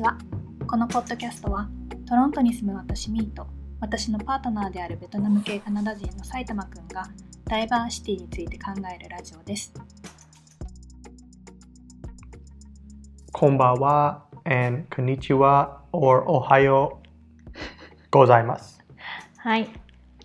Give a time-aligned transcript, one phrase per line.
[0.00, 0.16] ちは。
[0.66, 1.68] このポッドキャストは
[2.08, 3.46] トロントに住む私ミーと
[3.80, 7.06] 私のパートナーであるベトナム系カナダ人の埼玉くんが
[7.44, 9.74] ダイバーシティについて考えるラジオです。
[13.30, 17.56] こんばんは and こんにちは or おはよう
[18.10, 18.82] ございます。
[19.36, 19.68] はい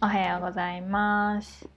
[0.01, 1.67] おはようございます。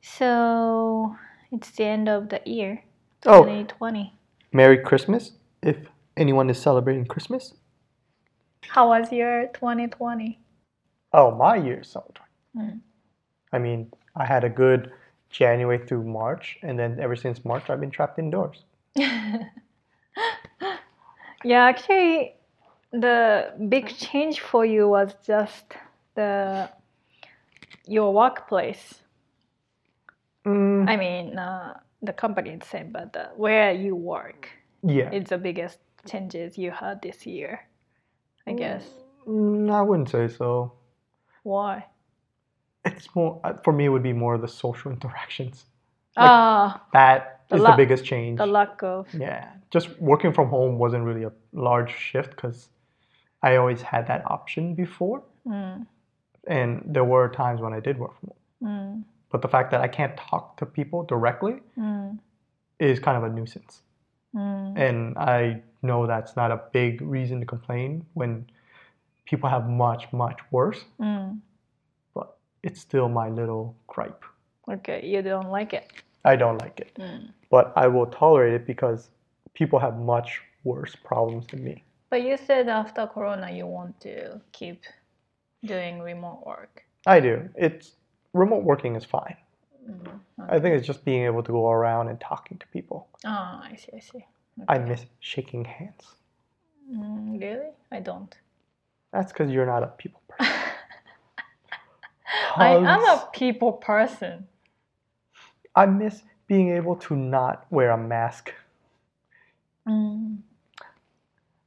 [0.00, 1.10] So
[1.52, 2.78] it's the end of the year
[3.26, 4.12] Oh, 2020
[4.52, 7.54] Merry Christmas if anyone is celebrating Christmas.
[8.68, 10.38] How was your 2020?
[11.12, 12.04] Oh, my year so
[12.56, 12.80] Mm.
[13.50, 14.92] I mean, I had a good
[15.30, 18.64] January through March, and then ever since March, I've been trapped indoors.
[21.44, 22.34] Yeah, actually,
[22.92, 25.64] the big change for you was just
[26.14, 26.70] the
[27.86, 29.02] your workplace.
[30.46, 34.50] Mm, I mean, uh, the company is same, but where you work
[34.84, 35.78] yeah, it's the biggest
[36.10, 37.66] changes you had this year.
[38.46, 38.84] I guess.
[39.26, 40.72] Mm, I wouldn't say so.
[41.44, 41.86] Why?
[42.84, 43.84] It's more uh, for me.
[43.84, 45.64] It would be more the social interactions.
[46.16, 48.38] Like- Ah, That The is la- the biggest change.
[48.38, 49.06] the lack of.
[49.14, 52.68] Yeah, just working from home wasn't really a large shift because
[53.42, 55.86] I always had that option before, Mm,
[56.46, 58.68] and there were times when I did work from home.
[58.70, 62.18] mm, But the fact that I can't talk to people directly mm,
[62.78, 63.82] is kind of a nuisance,
[64.34, 68.46] mm, and I know that's not a big reason to complain when
[69.24, 70.84] people have much much worse.
[71.00, 71.38] mm.
[72.14, 74.24] But it's still my little gripe.
[74.68, 75.90] Okay, you don't like it.
[76.24, 77.30] I don't like it, Mm.
[77.50, 79.10] but I will tolerate it because
[79.54, 81.82] people have much worse problems than me.
[82.10, 84.82] But you said after Corona you want to keep
[85.64, 86.84] doing remote work.
[87.06, 87.48] I do.
[87.56, 87.96] It's
[88.32, 89.36] remote working is fine.
[89.90, 90.20] Mm.
[90.48, 93.08] I think it's just being able to go around and talking to people.
[93.24, 94.24] Ah, I see, I see.
[94.68, 96.04] I miss shaking hands.
[96.90, 97.70] Mm, really?
[97.90, 98.34] I don't.
[99.12, 100.54] That's because you're not a people person.
[102.56, 104.46] I am a people person.
[105.74, 108.52] I miss being able to not wear a mask.
[109.88, 110.38] Mm.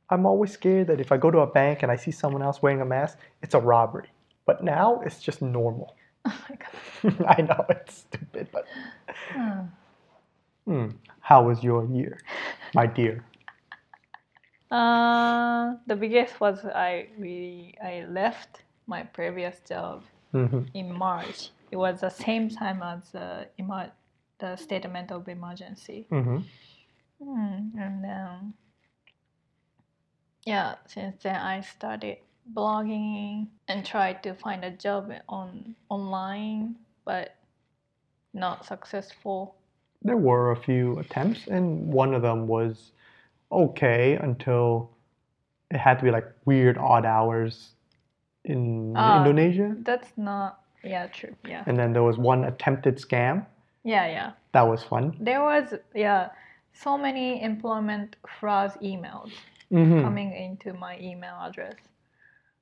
[0.10, 2.62] I'm always scared that if I go to a bank and I see someone else
[2.62, 4.10] wearing a mask, it's a robbery.
[4.46, 5.96] But now it's just normal.
[6.26, 7.26] Oh my god.
[7.38, 8.68] I know it's stupid, but
[9.34, 9.70] Mm.
[10.66, 10.90] Hmm.
[11.22, 12.20] how was your year,
[12.74, 13.24] my dear?
[14.72, 21.52] Uh, the biggest was I really I left my previous job hmm in March.
[21.72, 23.94] It was the same time as the emer-
[24.40, 26.08] the statement of emergency.
[26.10, 26.40] hmm
[27.22, 28.54] Mm, and then,
[30.46, 32.18] yeah, since then I started
[32.54, 36.76] blogging and tried to find a job on online,
[37.06, 37.36] but
[38.34, 39.56] not successful.
[40.06, 42.92] There were a few attempts, and one of them was
[43.52, 44.90] okay until
[45.72, 47.74] it had to be like weird odd hours
[48.46, 49.18] in Ah.
[49.18, 49.76] Indonesia.
[49.84, 53.46] That's not yeah true yeah And then there was one attempted scam.
[53.84, 54.32] yeah yeah.
[54.54, 55.18] That was fun.
[55.20, 56.30] There was yeah
[56.74, 59.32] so many employment fraud emails
[59.72, 61.76] hmm coming into my email address.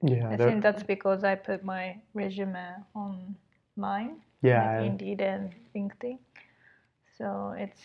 [0.01, 2.65] Yeah, I think that's because I put my resume
[2.95, 4.21] online.
[4.41, 4.79] yeah.
[4.79, 6.17] like Indeed and LinkedIn.
[7.17, 7.81] So it's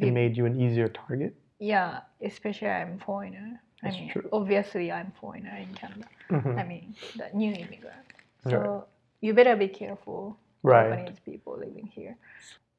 [0.00, 1.34] It made you an easier target.
[1.58, 3.60] yeah, especially I'm foreigner.
[3.82, 4.28] I That's mean, true.
[4.32, 6.08] obviously I'm foreigner in Canada.
[6.30, 6.58] Mhm.
[6.58, 8.06] I mean, the new immigrant.
[8.44, 8.52] Right.
[8.52, 8.86] So
[9.20, 10.90] you better be careful, Right.
[10.90, 12.16] Japanese people living here.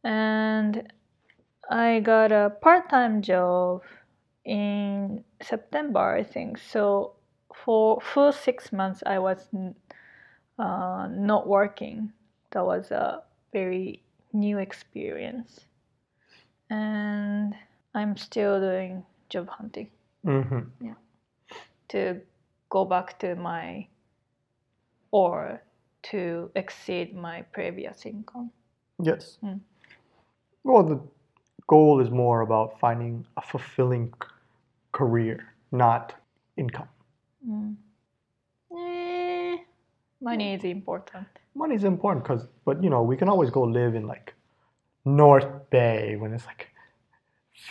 [0.03, 0.91] And
[1.69, 3.81] I got a part-time job
[4.45, 6.57] in September, I think.
[6.57, 7.13] So
[7.53, 9.47] for full six months, I was
[10.59, 12.11] uh, not working.
[12.51, 13.23] That was a
[13.53, 15.66] very new experience,
[16.69, 17.55] and
[17.93, 19.89] I'm still doing job hunting
[20.23, 20.59] hmm
[21.89, 22.19] to
[22.69, 23.87] go back to my
[25.11, 25.61] or
[26.03, 28.51] to exceed my previous income.
[29.01, 29.37] Yes.
[29.43, 29.61] Mm.
[30.63, 30.99] Well, the
[31.67, 34.13] goal is more about finding a fulfilling
[34.91, 36.13] career, not
[36.57, 36.89] income.
[37.47, 37.75] Mm.
[38.77, 39.57] Eh,
[40.21, 41.27] money is important.
[41.55, 44.33] Money is important because, but you know, we can always go live in like
[45.15, 46.69] North Bay when it's like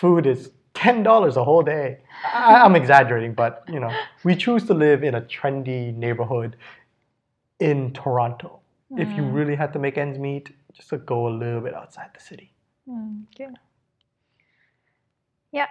[0.01, 1.99] food is ten dollars a whole day.
[2.35, 3.93] I, I'm exaggerating, but you know,
[4.25, 6.57] we choose to live in a trendy neighborhood
[7.61, 8.61] in Toronto.
[8.97, 9.35] If you Mm.
[9.35, 12.53] really had to make ends meet, just to go a little bit outside the city.
[12.89, 13.51] Mm, yeah.
[15.53, 15.67] Yeah.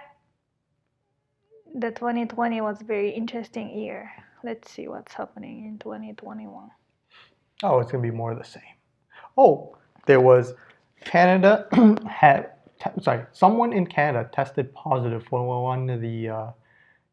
[1.74, 4.10] The 2020 was a very interesting year.
[4.44, 6.70] Let's see what's happening in 2021.
[7.62, 8.62] Oh, it's gonna be more of the same.
[9.36, 9.76] Oh,
[10.06, 10.54] there was
[11.06, 11.66] Canada
[12.08, 12.50] had
[13.00, 16.50] sorry, someone in Canada tested positive for one of the uh,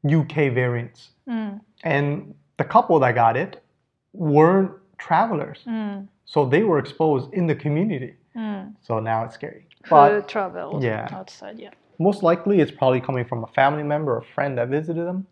[0.06, 1.10] UK variants.
[1.28, 1.62] Mm.
[1.84, 3.64] And the couple that got it
[4.14, 5.60] weren't travelers.
[5.66, 6.08] Mm.
[6.26, 8.16] So they were exposed in the community.
[8.36, 8.74] Mm.
[8.82, 9.68] So now it's scary.
[9.90, 11.08] But traveled yeah.
[11.12, 11.60] outside?
[11.60, 11.72] Yeah.
[12.00, 15.28] most likely it's probably coming from a family member or friend that visited them.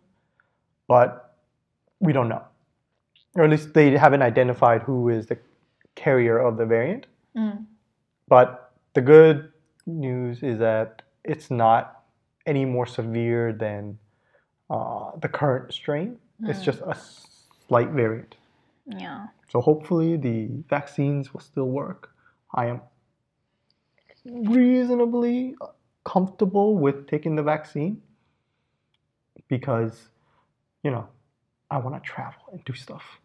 [0.88, 1.36] But
[2.00, 2.44] we don't know.
[3.36, 5.38] Or at least they haven't identified who is the
[5.96, 7.06] carrier of the variant.
[7.36, 7.66] Mm.
[8.32, 9.52] But the good
[9.86, 12.06] news is that it's not
[12.46, 14.00] any more severe than
[14.70, 16.18] uh, the current strain.
[16.48, 16.64] It's Mm.
[16.70, 16.96] just a
[17.68, 18.36] slight variant.
[18.86, 19.28] Yeah.
[19.50, 22.16] So hopefully the vaccines will still work.
[22.56, 22.80] I am
[24.26, 25.56] reasonably
[26.06, 28.02] comfortable with taking the vaccine
[29.50, 30.08] because,
[30.84, 31.06] you know,
[31.70, 33.04] I want to travel and do stuff.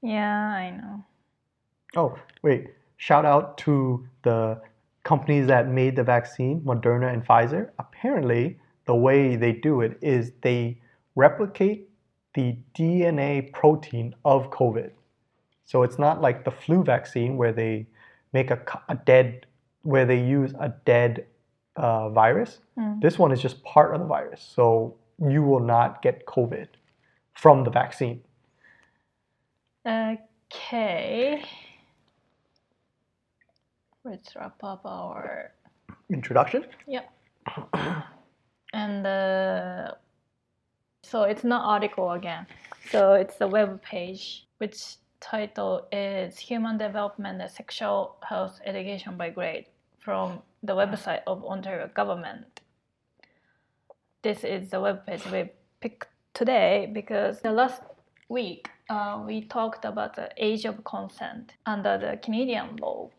[0.00, 1.04] Yeah, I know.
[1.96, 2.68] Oh, wait.
[2.96, 4.60] Shout out to the
[5.04, 7.70] companies that made the vaccine, Moderna and Pfizer.
[7.78, 10.80] Apparently, the way they do it is they
[11.14, 11.88] replicate
[12.34, 14.90] the DNA protein of COVID.
[15.64, 17.86] So it's not like the flu vaccine where they
[18.32, 19.46] make a, a dead,
[19.82, 21.26] where they use a dead
[21.76, 22.58] uh, virus.
[22.78, 23.00] Mm.
[23.00, 24.42] This one is just part of the virus.
[24.54, 26.68] So you will not get COVID
[27.34, 28.22] from the vaccine.
[29.86, 31.44] Okay.
[34.08, 35.52] Let's wrap up our
[36.08, 36.64] Introduction?
[36.86, 37.12] Yep.
[38.72, 39.92] and uh,
[41.02, 42.46] so it's not article again.
[42.90, 49.28] So it's the web page, which title is Human Development and Sexual Health Education by
[49.28, 49.66] Grade
[49.98, 52.60] from the website of Ontario government.
[54.22, 55.50] This is the web page we
[55.80, 57.82] picked today because the last
[58.30, 63.10] week uh, we talked about the age of consent under the Canadian law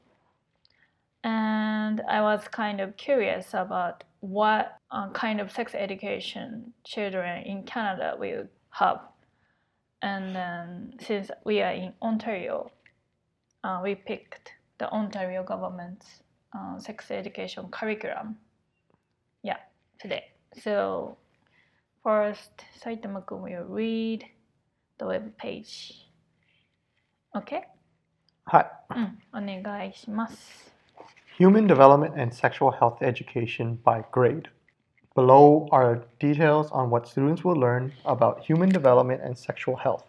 [1.25, 7.64] and I was kind of curious about what uh, kind of sex education children in
[7.64, 9.00] Canada will have.
[10.02, 12.70] And then, since we are in Ontario,
[13.64, 16.22] uh, we picked the Ontario government's
[16.56, 18.36] uh, sex education curriculum.
[19.42, 19.58] Yeah,
[19.98, 20.25] today.
[20.62, 21.16] So,
[22.02, 22.50] first,
[22.82, 24.26] Saitama-kun will read
[24.98, 26.06] the web page.
[27.34, 27.62] Okay?
[28.46, 28.70] はい。
[29.32, 30.67] うん、お願いします。
[31.39, 34.50] Human Development and Sexual Health Education by grade.
[35.15, 40.03] Below are details on what students will learn about human development and sexual health,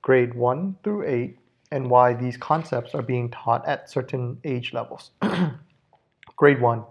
[0.00, 1.38] grade 1 through 8,
[1.72, 5.10] and why these concepts are being taught at certain age levels.
[6.36, 6.84] grade 1.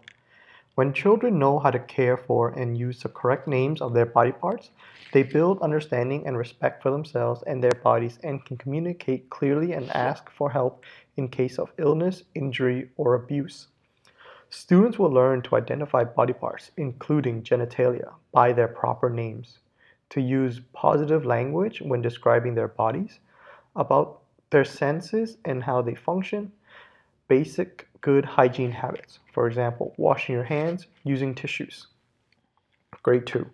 [0.76, 4.32] When children know how to care for and use the correct names of their body
[4.32, 4.70] parts,
[5.12, 9.90] they build understanding and respect for themselves and their bodies and can communicate clearly and
[9.90, 10.84] ask for help
[11.18, 13.68] in case of illness, injury, or abuse.
[14.50, 19.60] Students will learn to identify body parts, including genitalia, by their proper names,
[20.10, 23.20] to use positive language when describing their bodies,
[23.76, 26.52] about their senses and how they function,
[27.28, 31.88] basic good hygiene habits, for example, washing your hands using tissues.
[33.04, 33.50] Grade 2.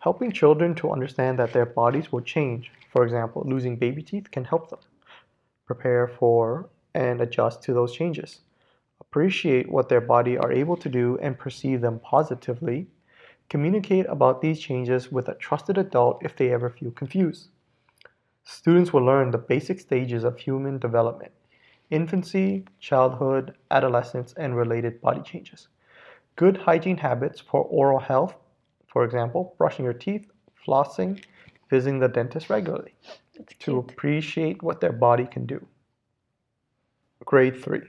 [0.00, 4.44] Helping children to understand that their bodies will change, for example, losing baby teeth can
[4.44, 4.78] help them
[5.66, 8.40] prepare for and adjust to those changes
[9.00, 12.86] appreciate what their body are able to do and perceive them positively,
[13.48, 17.48] communicate about these changes with a trusted adult if they ever feel confused.
[18.44, 21.32] Students will learn the basic stages of human development
[21.88, 25.68] infancy, childhood, adolescence, and related body changes.
[26.34, 28.34] Good hygiene habits for oral health,
[28.88, 30.28] for example, brushing your teeth,
[30.66, 31.22] flossing,
[31.70, 32.94] visiting the dentist regularly,
[33.60, 35.64] to appreciate what their body can do.
[37.24, 37.80] Grade 3.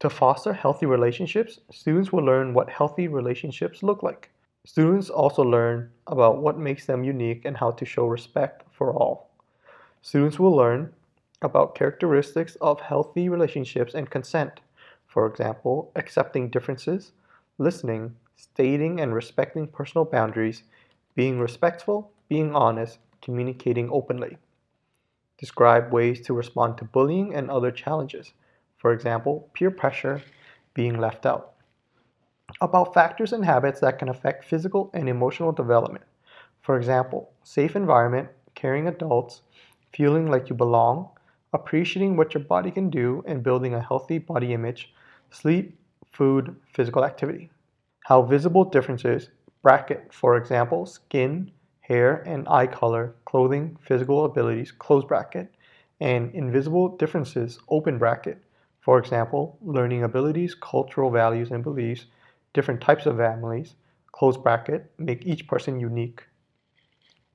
[0.00, 4.30] To foster healthy relationships, students will learn what healthy relationships look like.
[4.66, 9.30] Students also learn about what makes them unique and how to show respect for all.
[10.02, 10.92] Students will learn
[11.42, 14.60] about characteristics of healthy relationships and consent.
[15.06, 17.12] For example, accepting differences,
[17.58, 20.64] listening, stating and respecting personal boundaries,
[21.14, 24.36] being respectful, being honest, communicating openly.
[25.38, 28.32] Describe ways to respond to bullying and other challenges.
[28.78, 30.22] For example, peer pressure,
[30.74, 31.54] being left out.
[32.60, 36.04] About factors and habits that can affect physical and emotional development.
[36.62, 39.42] For example, safe environment, caring adults,
[39.92, 41.10] feeling like you belong,
[41.52, 44.94] appreciating what your body can do, and building a healthy body image,
[45.30, 45.78] sleep,
[46.12, 47.50] food, physical activity.
[48.04, 49.30] How visible differences,
[49.62, 55.54] bracket, for example, skin, hair, and eye color, clothing, physical abilities, close bracket,
[56.00, 58.42] and invisible differences, open bracket,
[58.86, 62.06] for example, learning abilities, cultural values and beliefs,
[62.54, 63.74] different types of families,
[64.12, 66.22] close bracket, make each person unique.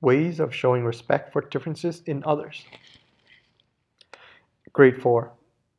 [0.00, 2.64] Ways of showing respect for differences in others.
[4.72, 5.30] Grade 4.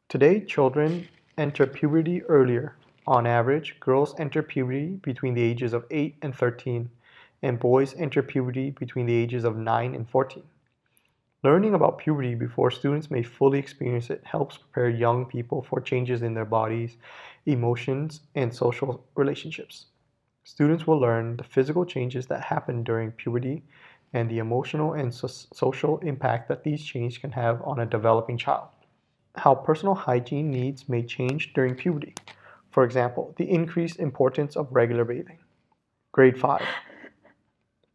[0.09, 1.07] Today, children
[1.39, 2.75] enter puberty earlier.
[3.07, 6.87] On average, girls enter puberty between the ages of 8 and 13,
[7.41, 10.43] and boys enter puberty between the ages of 9 and 14.
[11.43, 16.21] Learning about puberty before students may fully experience it helps prepare young people for changes
[16.21, 16.95] in their bodies,
[17.45, 19.87] emotions, and social relationships.
[20.45, 23.61] Students will learn the physical changes that happen during puberty
[24.13, 28.37] and the emotional and so- social impact that these changes can have on a developing
[28.37, 28.69] child.
[29.35, 32.15] How personal hygiene needs may change during puberty.
[32.71, 35.39] For example, the increased importance of regular bathing.
[36.13, 36.61] Grade 5.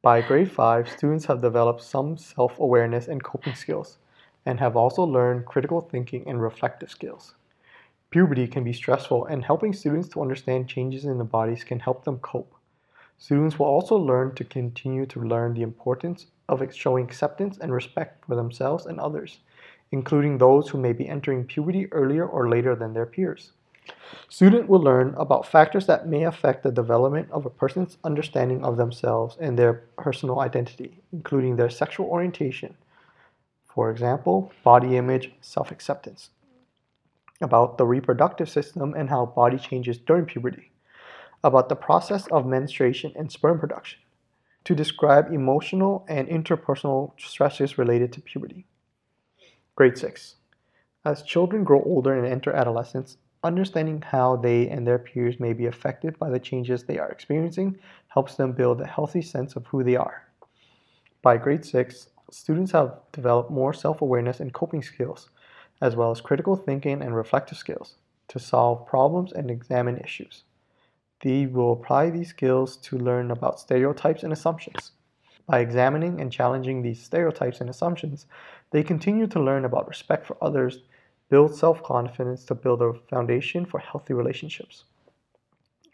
[0.00, 3.98] By grade 5, students have developed some self awareness and coping skills,
[4.46, 7.34] and have also learned critical thinking and reflective skills.
[8.10, 12.04] Puberty can be stressful, and helping students to understand changes in the bodies can help
[12.04, 12.54] them cope.
[13.16, 18.24] Students will also learn to continue to learn the importance of showing acceptance and respect
[18.24, 19.40] for themselves and others,
[19.90, 23.50] including those who may be entering puberty earlier or later than their peers.
[24.28, 28.76] Student will learn about factors that may affect the development of a person's understanding of
[28.76, 32.76] themselves and their personal identity, including their sexual orientation.
[33.68, 36.30] For example, body image, self acceptance
[37.40, 40.70] about the reproductive system and how body changes during puberty,
[41.44, 44.00] about the process of menstruation and sperm production,
[44.64, 48.66] to describe emotional and interpersonal stresses related to puberty.
[49.76, 50.34] Grade 6.
[51.04, 55.66] As children grow older and enter adolescence, understanding how they and their peers may be
[55.66, 57.78] affected by the changes they are experiencing
[58.08, 60.26] helps them build a healthy sense of who they are.
[61.22, 65.30] By grade 6, students have developed more self awareness and coping skills
[65.80, 67.94] as well as critical thinking and reflective skills
[68.28, 70.44] to solve problems and examine issues.
[71.22, 74.92] They will apply these skills to learn about stereotypes and assumptions.
[75.46, 78.26] By examining and challenging these stereotypes and assumptions,
[78.70, 80.80] they continue to learn about respect for others,
[81.28, 84.84] build self confidence to build a foundation for healthy relationships.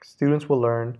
[0.02, 0.98] Students will learn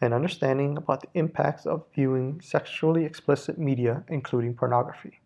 [0.00, 5.20] an understanding about the impacts of viewing sexually explicit media, including pornography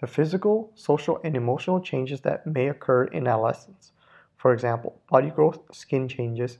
[0.00, 3.92] the physical, social, and emotional changes that may occur in adolescence.
[4.36, 6.58] For example, body growth, skin changes,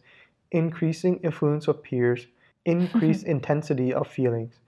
[0.51, 2.27] increasing influence of peers,
[2.65, 4.61] increased intensity of feelings,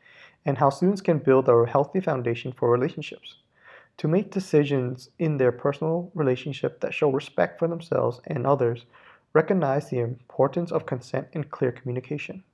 [0.44, 3.36] and how students can build a healthy foundation for relationships.
[3.98, 8.86] To make decisions in their personal relationship that show respect for themselves and others,
[9.32, 12.44] recognize the importance of consent and clear communication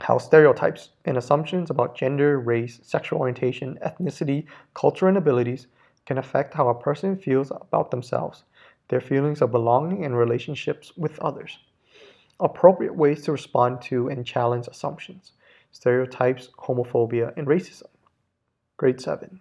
[0.00, 5.68] how stereotypes and assumptions about gender, race, sexual orientation, ethnicity, culture, and abilities
[6.04, 8.44] can affect how a person feels about themselves,
[8.88, 11.58] their feelings of belonging, and relationships with others.
[12.40, 15.32] Appropriate ways to respond to and challenge assumptions,
[15.70, 17.86] stereotypes, homophobia, and racism.
[18.76, 19.40] Grade 7.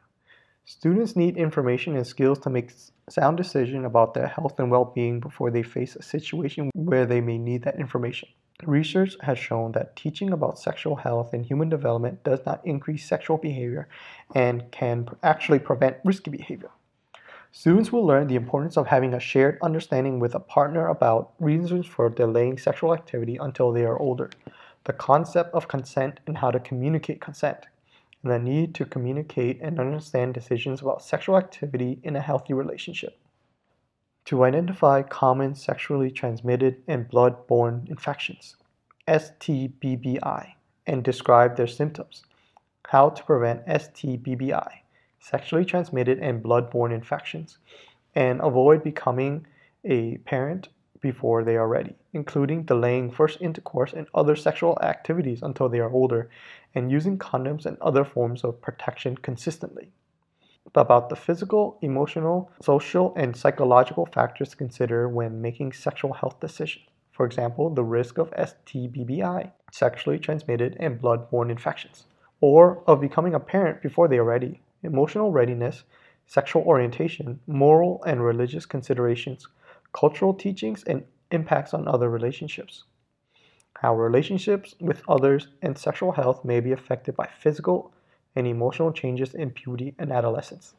[0.66, 2.72] Students need information and skills to make
[3.10, 7.20] sound decisions about their health and well being before they face a situation where they
[7.20, 8.30] may need that information.
[8.64, 13.38] Research has shown that teaching about sexual health and human development does not increase sexual
[13.38, 13.90] behavior
[14.36, 16.70] and can actually prevent risky behavior.
[17.52, 21.86] Students will learn the importance of having a shared understanding with a partner about reasons
[21.86, 24.30] for delaying sexual activity until they are older,
[24.86, 27.66] the concept of consent and how to communicate consent,
[28.24, 33.20] the need to communicate and understand decisions about sexual activity in a healthy relationship.
[34.26, 38.56] To identify common sexually transmitted and blood-borne infections,
[39.08, 40.54] STBBI,
[40.88, 42.24] and describe their symptoms,
[42.88, 44.70] how to prevent STBBI,
[45.20, 47.58] sexually transmitted and blood-borne infections,
[48.16, 49.46] and avoid becoming
[49.84, 50.70] a parent
[51.04, 55.92] before they are ready, including delaying first intercourse and other sexual activities until they are
[55.92, 56.30] older,
[56.74, 59.92] and using condoms and other forms of protection consistently
[60.76, 66.86] about the physical, emotional, social, and psychological factors to consider when making sexual health decisions.
[67.12, 72.06] For example, the risk of STBBI, sexually transmitted and blood-borne infections,
[72.42, 75.84] or of becoming a parent before they are ready, emotional readiness,
[76.26, 79.48] sexual orientation, moral and religious considerations,
[79.94, 82.84] cultural teachings, and impacts on other relationships.
[83.76, 87.94] How relationships with others and sexual health may be affected by physical,
[88.36, 90.74] and emotional changes in puberty and adolescence.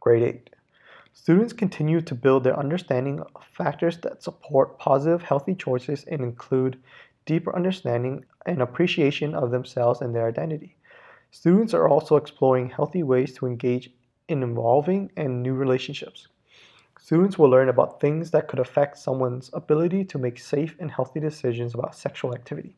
[0.00, 0.50] Grade 8.
[1.12, 6.78] Students continue to build their understanding of factors that support positive, healthy choices and include
[7.26, 10.76] deeper understanding and appreciation of themselves and their identity.
[11.30, 13.90] Students are also exploring healthy ways to engage
[14.28, 16.28] in evolving and new relationships.
[17.00, 21.20] Students will learn about things that could affect someone's ability to make safe and healthy
[21.20, 22.74] decisions about sexual activity.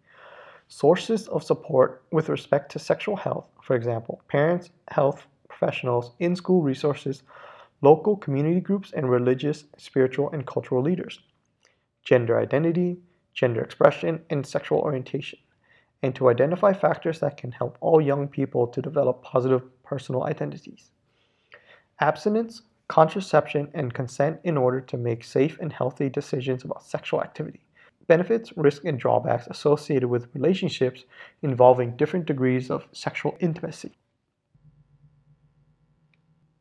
[0.69, 6.63] Sources of support with respect to sexual health, for example, parents, health professionals, in school
[6.63, 7.23] resources,
[7.81, 11.21] local community groups, and religious, spiritual, and cultural leaders.
[12.05, 12.99] Gender identity,
[13.35, 15.39] gender expression, and sexual orientation,
[16.03, 20.91] and to identify factors that can help all young people to develop positive personal identities.
[22.01, 27.66] Abstinence, contraception, and consent in order to make safe and healthy decisions about sexual activity
[28.08, 31.06] benefits, risks, and drawbacks associated with relationships
[31.42, 33.92] involving different degrees of sexual intimacy.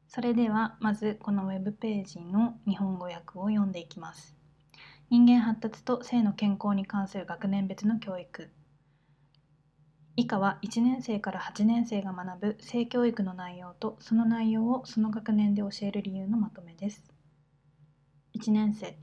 [0.09, 4.37] それではまずこのウェブページの日本語訳を読んでいきます。
[5.11, 8.49] 人間発達と性の健康に関する学年別の教育
[10.20, 17.02] 以下は1年生から8年生が学ぶ性教育の内容とその内容をその学年で教える理由のまとめです。
[18.38, 18.98] 1年生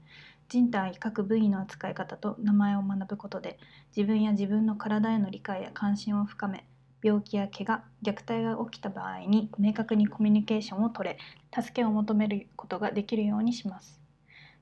[0.51, 3.59] 人体各部位の扱い方と名前を学ぶことで
[3.97, 6.67] 自分や自分の体への理解や関心を深め
[7.03, 11.17] 病気や怪我虐待が起きた場合に明確にコミュニケーションをとれ
[11.51, 13.99] 助けを求めることができるようにします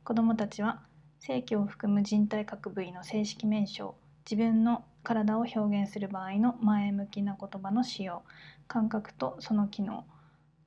[0.04, 0.82] 子どもたちは
[1.18, 8.22] 性器を含む人体各部位の正式名称自分の体を表現する場合の前向きな言葉の使用
[8.66, 10.06] 感覚とその機能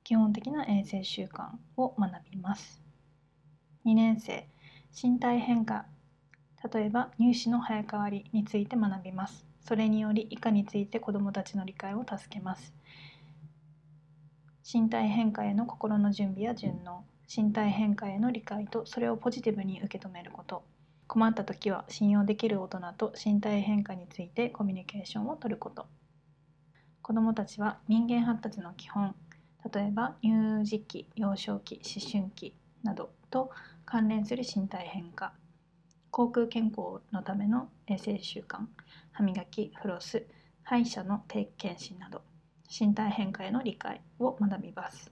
[0.04, 2.80] 基本的な衛生習慣を学びます。
[3.84, 4.46] 2年生
[4.92, 5.86] 身体変化
[6.72, 9.46] 例えば入試の早変わりについて学びます。
[9.60, 12.72] それにより以下について子どもたちの理解を助けます。
[14.70, 17.04] 身体変化への心の準備や順応。
[17.28, 20.64] 身体変化への理解とそれをポジティブに受け止めること。
[21.08, 25.86] 困った時は信用できる大人と身体変化についてコミュニケーションをとること。
[27.00, 29.14] 子どもたちは人間発達の基本。
[29.72, 33.50] 例えば乳児期幼少期思春期などと
[33.86, 35.32] 関連する身体変化。
[36.10, 38.66] 口腔健康のための衛生習慣。
[39.12, 40.26] 歯磨きフロス
[40.62, 42.20] 歯医者の定期検診など。
[42.68, 45.10] 身体変化への理解を学びます。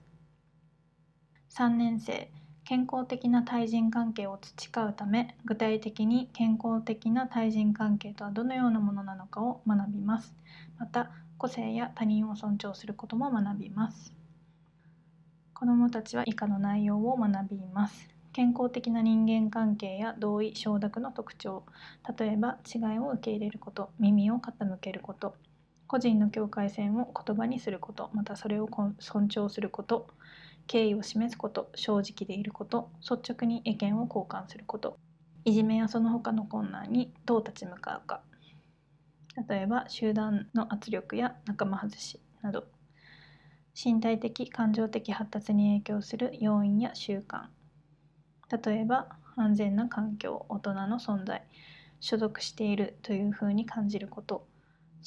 [1.55, 2.29] 3年生。
[2.67, 10.35] 健康的な対人関係を培うため具体的に健康的な対人関係とはどのようなものなのかを学びます。
[10.77, 14.13] また個性や他人を尊重することも学びます。
[15.53, 18.09] 子どもたちは以下の内容を学びます。
[18.33, 21.63] 健康的な人間関係や同意承諾の特徴。
[22.19, 23.91] 例えば違いを受け入れること。
[23.97, 25.35] 耳を傾けること。
[25.87, 28.09] 個人の境界線を言葉にすること。
[28.13, 28.67] またそれを
[28.99, 30.09] 尊重すること。
[30.67, 34.97] 敬意を示すこと正直でいること率直に意見を交換すること。
[35.45, 38.21] いじめやその他の困難にどう立ち向かうか。
[39.47, 42.65] 例えば集団の圧力や仲間外しなど。
[43.73, 47.45] 身体的感情的発達に影響する要因や習慣。
[48.65, 51.43] 例えば安全な環境大人の存在。
[51.99, 54.47] 所属しているというふうに感じること。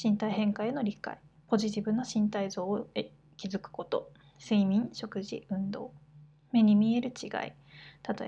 [0.03, 1.19] 身体変化への理解。
[1.49, 2.89] ポジティブな身体像を
[3.37, 4.11] 築くこと。
[4.41, 5.93] 睡眠食事運動。
[6.51, 7.31] 目に見える違い。
[7.31, 7.55] 例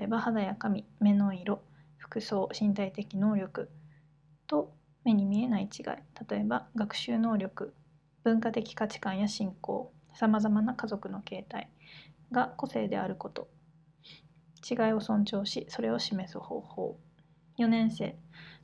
[0.03, 1.63] えば肌や髪目の色
[1.97, 3.69] 服装身体的能力。
[4.45, 4.71] と
[5.03, 5.85] 目に見えない違い。
[6.29, 7.73] 例えば学習能力
[8.23, 11.69] 文化的価値観や信仰さまざまな家族の形態
[12.31, 13.49] が個性であること。
[14.69, 16.99] 違いを尊重しそれを示す方法。
[17.57, 18.15] 4年生。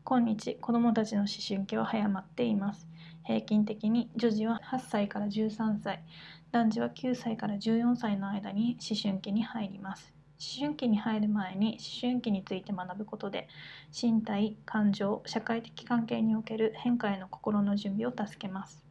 [0.04, 2.89] 今日子どもたちの思春期は早まっています。
[3.30, 6.04] 平均的に女児は8歳から13歳
[6.52, 10.12] 男児は9歳から14歳の間に思春期に入ります。
[10.40, 13.48] 思春期に入る前に思春期について学ぶことで
[13.94, 18.84] 身体感情社会的関係における変化への心の準備を助けます。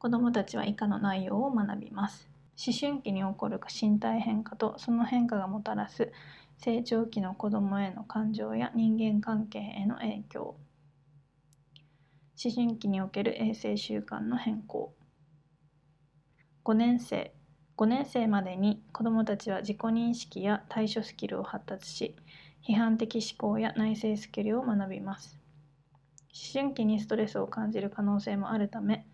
[0.00, 2.28] 子どもたちは以下の内容を学びます。
[2.58, 6.10] 思春期に起こる身体変化とその変化がもたらす
[6.56, 10.56] 成長期の子どもへの感情や人間関係への影響。
[12.40, 14.94] 思春期における衛生習慣の変更。
[16.64, 17.34] 5年生。
[17.76, 22.16] 5年生までに子どもたちは自己認識や対処スキルを発達し
[22.64, 25.40] 批判的思考や内省スキルを学びます。
[26.28, 29.04] 思春期にストレスを感じる可能性もあるため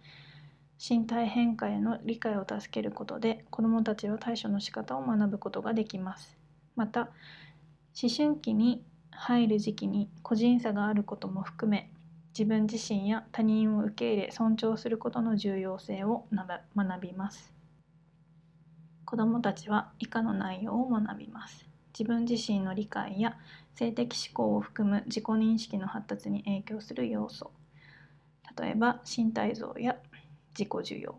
[0.79, 6.37] 身体変化への理解を助けることで子どもたちは対処の仕方を学ぶことができます。
[6.77, 7.09] また
[7.99, 11.91] 思春期に入る時期に個人差があることも含め
[12.37, 17.55] 自分自身や他人を受け入れ尊重することの重要性を学びます。
[19.05, 21.75] 子どもたちは以下の内容を学びます。
[21.97, 23.38] 自分自身の理解や
[23.77, 27.53] 性的思考を含む自己認識の発達に影響する要素
[28.59, 29.97] 例えば身体像や
[30.59, 31.14] 自己需要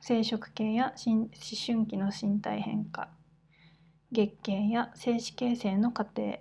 [0.00, 1.28] 生殖系や思
[1.66, 3.08] 春期の身体変化
[4.10, 6.40] 月経や精子形成の過程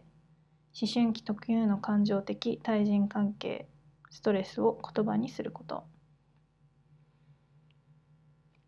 [0.80, 3.68] 思春期特有の感情的対人関係
[4.12, 5.84] ストレスを言葉にすること。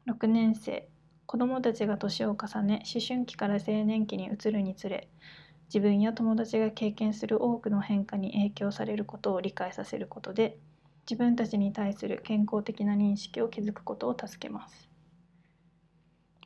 [0.08, 0.90] 6年生。
[1.28, 5.08] 子どもたちが年を重ね思春期から青年期に移るにつれ
[5.68, 10.58] 自分や友達が経験する多くの変化に影響されることを理解させることで
[11.08, 14.90] 自分たちに対する健康的な認識を築くことを助けます。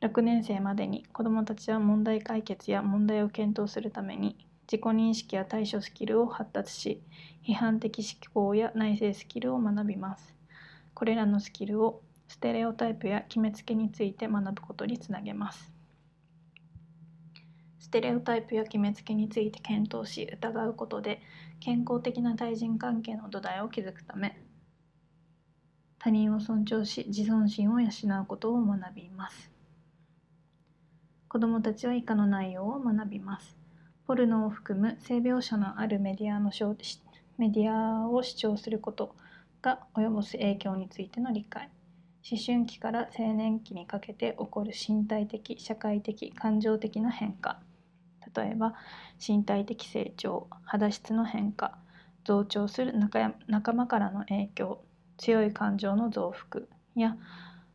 [0.02, 7.02] 6年生までに子どもたちは問題解決や問題を検討するために自己認識や対処スキルを発達し
[7.46, 10.36] 批判的思考や内省スキルを学びます。
[10.94, 15.72] これらのスキルをステレオタイプや決めつけについて学ぶことにつなげます。
[17.80, 21.22] ステレオタイプや決めつけについて検討し疑うことで
[21.60, 24.40] 健康的な対人関係の土台を築くため
[26.00, 29.52] 他人を尊重し自尊心を養うことを学びます。
[31.30, 33.63] 子どもたちは以下の内容を学びます。
[34.06, 36.52] ポルノを含む性描写のあるメディアの
[37.38, 39.16] メディアを主張すること
[39.62, 41.70] が及ぼす影響についての理解。
[42.30, 47.62] 思春期から青年期にかけて起こる身体的社会的感情的な変化。
[48.36, 48.76] 例えば
[49.26, 51.78] 身体的成長肌質の変化。
[52.26, 52.94] 増長する
[53.48, 54.82] 仲間からの影響。
[55.18, 56.66] 強い感情の増幅。
[56.96, 57.16] や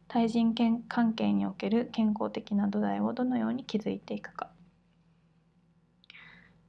[0.08, 0.54] 対人
[0.88, 4.50] 関係における健康的な土台をどのように築いていくか。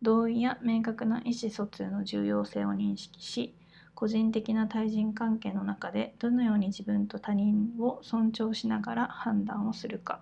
[0.01, 3.55] 同意や明確な意思疎通の重要性を認識し
[3.99, 10.21] 個人的な対人関係の中でどのように自分と他人を尊重しながら判断をするか。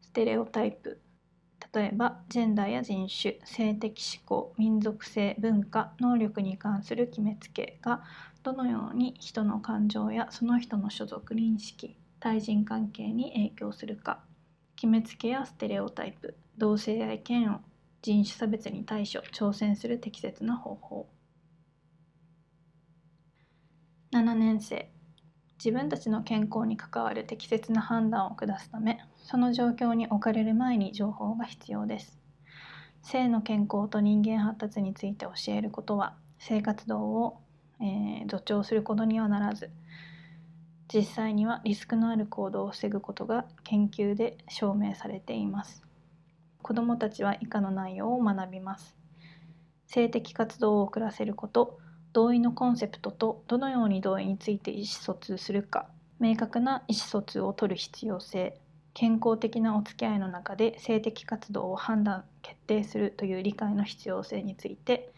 [0.00, 1.00] ステレオタイプ。
[1.72, 8.02] 例えばジェンダーや人種性的指向民族性文化能力に関する決めつけが
[8.42, 14.24] どのように人の感情やその人の所属認識対人関係に影響するか。
[14.82, 16.36] 決めつけやステレオタイプ。
[16.58, 17.60] 同性愛嫌悪
[18.02, 21.08] 人種差別に対処挑戦する適切な方法。
[24.12, 24.90] 7年生。
[25.56, 32.18] 自分たちの健康に関わる適切な判断を下すためその状況に置かれる前に情報が必要です。
[33.02, 37.40] 性の健康と人間発達について教えることは性活動を、
[37.80, 39.70] えー、助長することにはならず。
[40.92, 45.82] 実際にはリスクのある行動を防ぐことが研究で証明されています。
[46.60, 48.94] 子どもたちは以下の内容を学びます。
[49.86, 51.78] 性的活動を遅らせること
[52.12, 55.86] 同意のコンセプトとどのように同意について意思疎通するか
[56.18, 58.58] 明確な意思疎通を取る必要性
[58.94, 65.12] 健康的なお付き合いの中で性的活動を判断決定するという理解の必要性について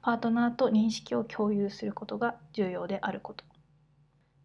[0.00, 3.57] パートナーと認識を共有することが重要であること。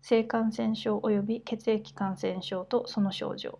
[0.05, 3.57] 性感染症及び血液感染症とその症状。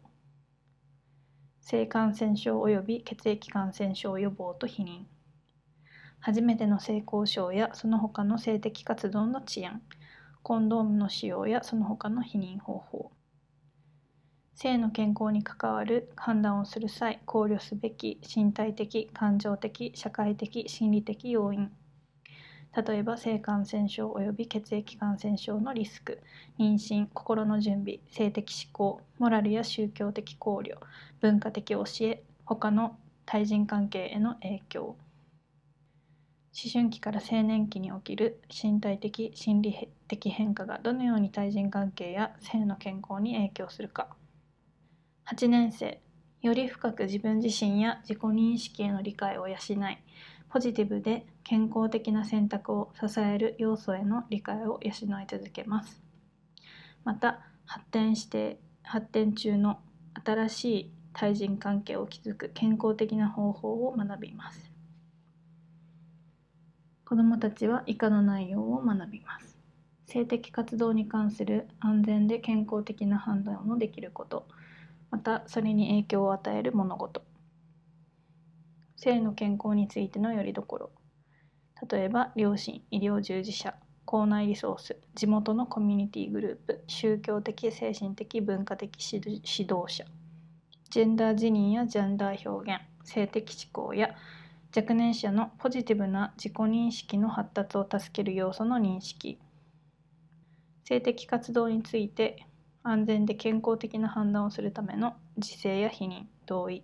[1.62, 5.06] 性感染症及び血液感染症予防と避妊
[6.19, 9.82] 初めての性交渉やその他の性的活動の治安。
[10.41, 13.13] コンドームの使用やその他の避妊方法。
[14.53, 21.71] 性の健康に関わる判断をする際考慮すべき身体的感情的社会的心理的要因。
[22.75, 26.19] 例えば性感染症及び血液感染症のリスク
[26.57, 30.77] 妊娠心の準備性的思考モラルや宗教的考慮
[31.21, 34.95] 文化的教え他の対人関係への影響。
[36.55, 44.07] 思春期から青年期に起きる身体的心理的変化がどのように対人関係や性の健康に影響するか。
[45.25, 45.99] 8年生
[46.41, 49.57] より深く自分自身や自己認識への理解を養い
[50.54, 54.94] ポジティブで健康的な選択を支える要素への理解を養い
[55.28, 56.00] 続けます
[57.04, 59.80] また発展して発展中の
[60.24, 64.72] 新しい対人関係を築く健康的 na 方法を学びます
[67.04, 69.58] 子どもたちは以下の内容を学びます。
[70.06, 74.48] 性的活動に関する安全で健康的な判断のできること、
[75.12, 77.22] またそれに影響を与える物事。
[78.95, 80.91] 性の健康についてのよりどころ。
[81.89, 83.75] 例えば、両親、医療従事者、
[84.06, 90.06] 校内リソース、地元のコミュニティグループ、宗教的、精神的、文化的指導者、
[90.89, 94.15] ジェンダー自認やジェンダー表現、性的指向や
[94.75, 99.38] 若年者のポジティブな自己認識の発達を助ける要素の認識
[100.86, 102.47] 性的活動について
[102.82, 106.84] 安全で健康的な判断をするための自制や否認同意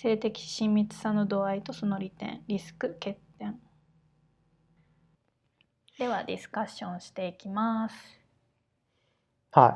[0.00, 3.60] 性的親密さの度合いとその利点リスク欠点
[5.98, 7.94] ではディスカッションしていきます
[9.52, 9.74] Hi.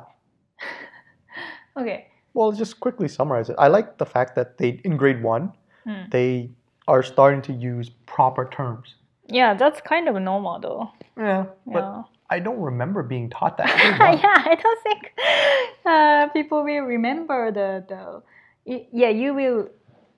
[1.77, 3.55] okay Well, just quickly summarize it.
[3.61, 5.53] I like the fact that they in grade one
[5.85, 6.09] Hmm.
[6.11, 6.51] they
[6.89, 8.97] are starting to use proper terms.
[9.29, 10.89] Yeah, that's kind of normal though.
[11.19, 12.03] Yeah, but Yeah.
[12.31, 13.69] I don't remember being taught that.
[13.69, 15.13] yeah, I don't think
[15.85, 18.23] uh, people will remember the the.
[18.93, 19.69] Yeah, you will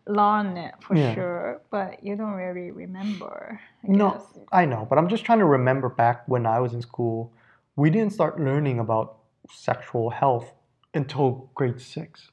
[0.06, 1.14] learn it for Yeah.
[1.14, 3.60] sure, but you don't really remember.
[3.84, 4.38] I No, guess.
[4.52, 7.32] I know, but I'm just trying to remember back when I was in school.
[7.76, 9.16] We didn't start learning about
[9.50, 10.52] sexual health
[10.94, 12.30] until grade six.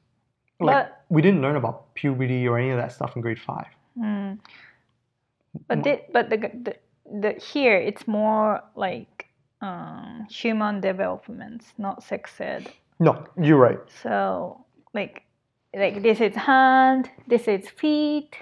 [0.59, 3.67] Like But- we didn't learn about puberty or any of that stuff in grade five.
[3.97, 4.39] Mm.
[5.67, 6.75] But the, but the, the
[7.21, 9.27] the here it's more like
[9.61, 12.71] um, human development, not sex ed.
[12.99, 13.79] No, you're right.
[14.01, 15.23] So like
[15.75, 18.35] like this is hand, this is feet,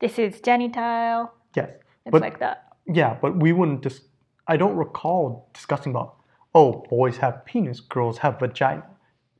[0.00, 1.32] this is genital.
[1.54, 1.70] Yes,
[2.04, 2.64] It's But- like that.
[2.86, 4.04] yeah, but we wouldn't dis-
[4.46, 6.16] I don't recall discussing about
[6.54, 8.84] oh boys have penis, girls have vagina.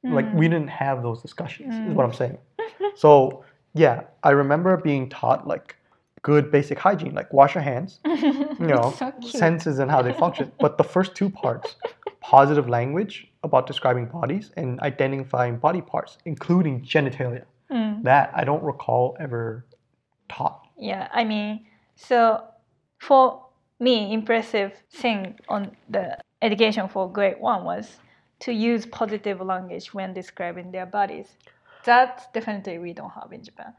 [0.05, 0.35] Like Mm.
[0.35, 1.75] we didn't have those discussions.
[1.75, 2.39] Is what I'm saying.
[2.95, 5.77] so yeah, I remember being taught like
[6.23, 8.01] good basic hygiene, like wash your hands.
[8.05, 10.53] you know, So senses and how they function.
[10.61, 11.77] But the first two parts,
[12.21, 18.03] positive language about describing bodies and identifying body parts, including genitalia, Mm.
[18.03, 19.67] that I don't recall ever
[20.29, 20.67] taught.
[20.77, 22.43] Yeah, I mean, so
[22.99, 23.45] for
[23.79, 27.99] me, impressive thing on the education for grade one was
[28.41, 31.37] to use positive language when describing their bodies.
[31.85, 33.75] That definitely we don't have in Japan.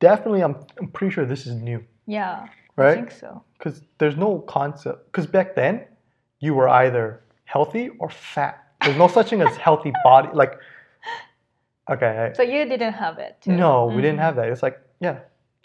[0.00, 2.46] Definitely, I'm, I'm pretty sure this is new, Yeah,
[2.76, 2.92] right?
[2.92, 3.42] I think so.
[3.58, 5.06] Because there's no concept.
[5.06, 5.84] Because back then,
[6.40, 7.22] you were either
[7.52, 8.54] healthy or fat.
[8.82, 10.28] There's no such thing as healthy body.
[10.32, 10.54] Like,
[11.90, 13.32] okay, I- So you didn't have it.
[13.42, 13.52] Too.
[13.52, 14.26] no, we didn't Mm.
[14.26, 14.48] have that.
[14.48, 15.18] It's like, yeah,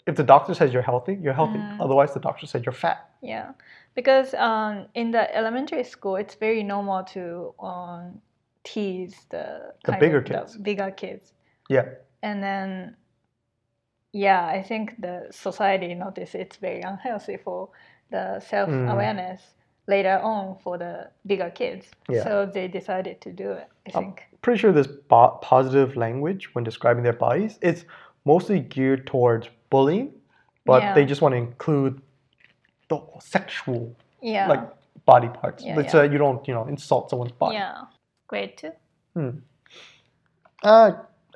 [0.06, 1.58] if the doctor says you're healthy, you're healthy.
[1.58, 1.80] Mm.
[1.84, 2.98] Otherwise, the doctor said you're fat.
[3.20, 3.48] Yeah,
[3.94, 8.20] because um, in the elementary school, it's very normal to um,
[8.64, 9.44] tease the
[9.84, 10.52] The bigger of- kids.
[10.54, 11.32] the bigger kids,
[11.68, 11.86] Yeah.
[12.22, 12.96] and then
[14.12, 17.68] yeah, I think the society noticed it's very unhealthy for
[18.10, 19.42] the self awareness
[19.88, 21.86] later on for the bigger kids.
[22.08, 22.22] Yeah.
[22.22, 23.66] So they decided to do it.
[23.86, 24.22] I think.
[24.42, 27.84] pretty sure this bo- positive language when describing their bodies it's
[28.24, 30.12] mostly geared towards bullying
[30.66, 30.94] but Yeah.
[30.94, 32.00] they just want to include
[32.90, 34.46] the sexual Yeah.
[34.46, 34.60] like
[35.06, 35.90] body parts Yeah, so yeah.
[36.02, 37.84] that you don't you know insult someone's body yeah.
[38.28, 38.72] Grade two.
[39.14, 39.30] Hmm.
[40.62, 40.92] uh,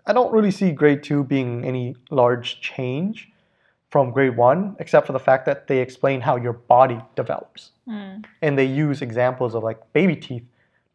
[0.06, 3.31] i don't really see grade two being any large change
[3.92, 8.24] from grade one except for the fact that they explain how your body develops Mm.
[8.44, 10.46] and they use examples of like baby teeth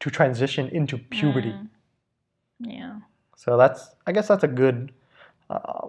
[0.01, 1.67] to transition into puberty Mm.
[2.59, 2.95] Yeah.
[3.35, 4.91] So that's I guess that's a good
[5.49, 5.87] uh,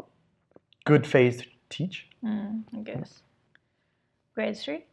[0.84, 2.06] good phase to teach.
[2.22, 3.22] Mm, I guess.
[4.34, 4.84] Grade three.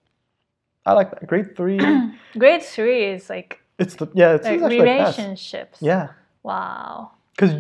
[0.86, 1.28] I like that.
[1.28, 1.80] Grade three,
[2.38, 5.78] Grade three is like it's the yeah, it's, like it's actually like relationships.
[5.82, 6.08] Yeah,
[6.43, 7.12] Wow.
[7.36, 7.54] because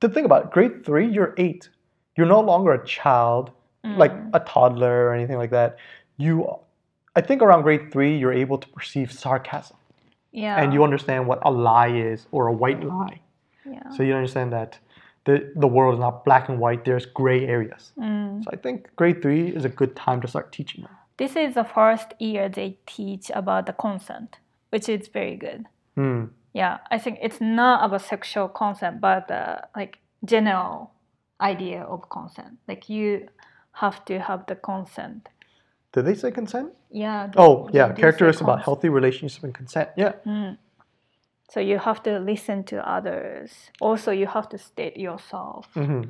[0.00, 1.68] to think about it, grade three, you're eight.
[2.16, 3.52] You're no longer a child,
[3.96, 4.30] like Mm.
[4.34, 5.76] a toddler or anything like that.
[6.16, 6.58] You,
[7.16, 9.76] I think around grade three, you're able to perceive sarcasm
[10.32, 10.60] Yeah.
[10.60, 13.20] and you understand what a lie is or a white lie.
[13.64, 13.88] Yeah.
[13.96, 14.78] So you understand that
[15.24, 16.84] the the world is not black and white.
[16.84, 17.92] There's gray areas.
[17.98, 18.42] Mm.
[18.44, 20.92] So I think grade three is a good time to start teaching them.
[21.18, 24.38] This is the first year they teach about the consent,
[24.70, 25.66] which is very good.
[25.96, 26.24] Hmm.
[26.54, 29.44] Yeah, I think it's not about sexual consent, but the
[29.76, 30.92] like general
[31.40, 32.58] idea of consent.
[32.68, 33.28] Like you
[33.80, 35.28] have to have the consent.
[35.92, 36.72] Did they say consent?
[36.90, 37.26] Yeah.
[37.28, 37.92] they- Oh, yeah.
[37.92, 39.88] Characteristics about healthy relationship and consent.
[39.96, 40.12] Yeah.
[40.26, 40.58] Mm.
[41.50, 43.50] So you have to listen to others.
[43.80, 45.66] Also, you have to state yourself.
[45.74, 46.02] hmm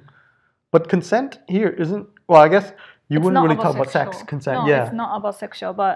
[0.70, 2.06] But consent here isn't.
[2.28, 2.72] Well, I guess
[3.08, 4.56] you It's wouldn't really talk about sex consent.
[4.64, 4.84] No, yeah.
[4.84, 5.94] it's not about sexual, but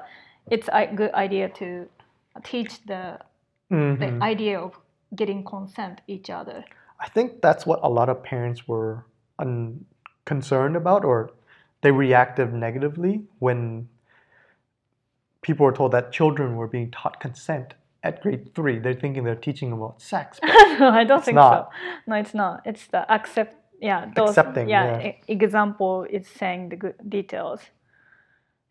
[0.54, 1.66] it's a good idea to
[2.44, 3.02] teach the
[3.70, 3.98] Mhm.
[4.02, 4.70] the idea of
[5.14, 6.64] getting consent each other.
[7.04, 9.04] I think that's what a lot of parents were
[9.38, 9.84] un-
[10.24, 11.18] concerned about, or
[11.82, 13.88] they reacted negatively when
[15.42, 18.78] people were told that children were being taught consent at grade three.
[18.78, 20.38] They're thinking they're teaching about sex.
[20.80, 21.70] no, I don't think not.
[21.72, 21.78] so.
[22.06, 22.62] No, it's not.
[22.64, 23.56] It's the accept.
[23.80, 24.30] Yeah, those.
[24.30, 25.08] Accepting, yeah, yeah.
[25.08, 27.60] e- example is saying the good details.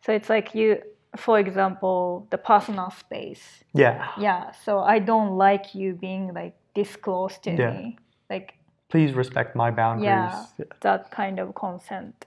[0.06, 0.82] So it's like you,
[1.18, 3.44] for example, the personal space.
[3.74, 4.08] yeah.
[4.18, 4.52] Yeah.
[4.64, 7.72] So I don't like you being like this close to Yeah.
[7.72, 7.98] me.
[8.30, 8.54] Like
[8.88, 10.06] Please respect my boundaries.
[10.06, 10.46] Yeah.
[10.58, 10.66] Yeah.
[10.82, 12.26] that kind of consent.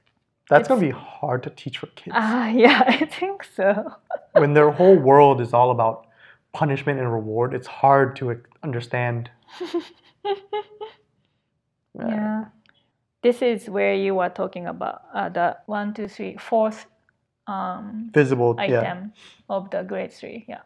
[0.50, 3.94] That's gonna be hard to teach for kids Ah, yeah, I think so.
[4.32, 6.06] when their whole world is all about
[6.52, 7.52] punishment and reward.
[7.54, 9.30] It's hard to understand.
[11.96, 12.46] Yeah.
[13.22, 16.86] This is where you were talking about uh, the one, two, three, fourth
[17.46, 18.56] um, Visible.
[18.58, 18.80] Yeah.
[18.80, 19.12] item
[19.48, 20.44] of the grade three.
[20.48, 20.62] Yeah.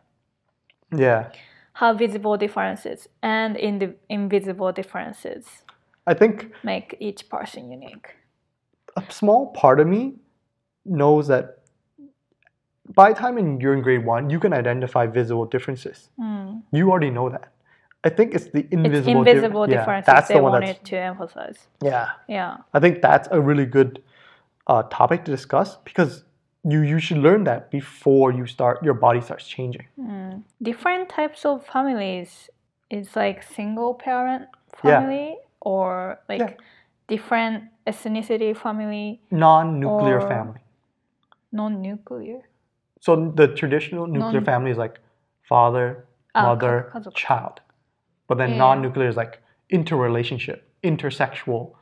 [0.95, 1.31] Yeah.
[1.75, 5.47] How visible differences and in the invisible differences
[6.07, 8.17] I think make each person unique.
[8.99, 10.15] A small part of me
[10.85, 11.59] knows that
[12.95, 16.09] by the time in, you're in grade one, you can identify visible differences.
[16.19, 16.63] Mm.
[16.73, 17.49] You already know that.
[18.05, 20.85] I think it's the It's invisible, dif- invisible yeah, differences That's they the one wanted
[20.85, 21.59] to emphasize.
[21.83, 22.11] yeah.
[22.29, 22.59] Yeah.
[22.73, 24.03] I think that's a really good
[24.67, 26.25] uh, topic to discuss because
[26.65, 29.87] you you should learn that before you start your body starts changing.
[30.01, 30.43] Mm.
[30.63, 32.51] Different types of families
[32.91, 34.45] is like single parent
[34.85, 35.01] Yeah.
[35.01, 36.55] family or like Yeah.
[37.09, 40.61] Different ethnicity family, Non-nuclear family.
[41.53, 42.41] non-nuclear.
[43.01, 44.99] So the traditional nuclear Non- family is like
[45.43, 47.61] father, Ah, mother, child.
[48.29, 48.59] But then Yeah.
[48.59, 49.41] non-nuclear is like
[49.71, 51.73] interrelationship, intersexual,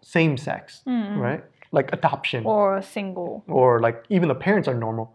[0.00, 1.44] same sex, Mm, right?
[1.70, 3.44] Like adoption or, single.
[3.48, 5.14] Or like even the parents are normal,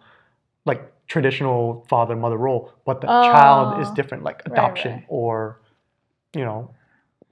[0.66, 3.94] like traditional father mother role, but the child is Oh.
[3.96, 5.06] different, like Right, adoption right.
[5.10, 5.60] or
[6.36, 6.70] you know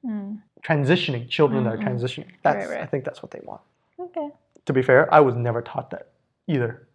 [0.06, 0.42] Mm.
[0.63, 1.88] Transitioning children that are Mm, mm.
[2.00, 2.28] transitioning.
[2.43, 2.82] That's right.
[2.82, 3.62] I think that's what they want.
[4.00, 4.30] Okay.
[4.65, 6.10] To be fair, I was never taught that
[6.48, 6.88] either.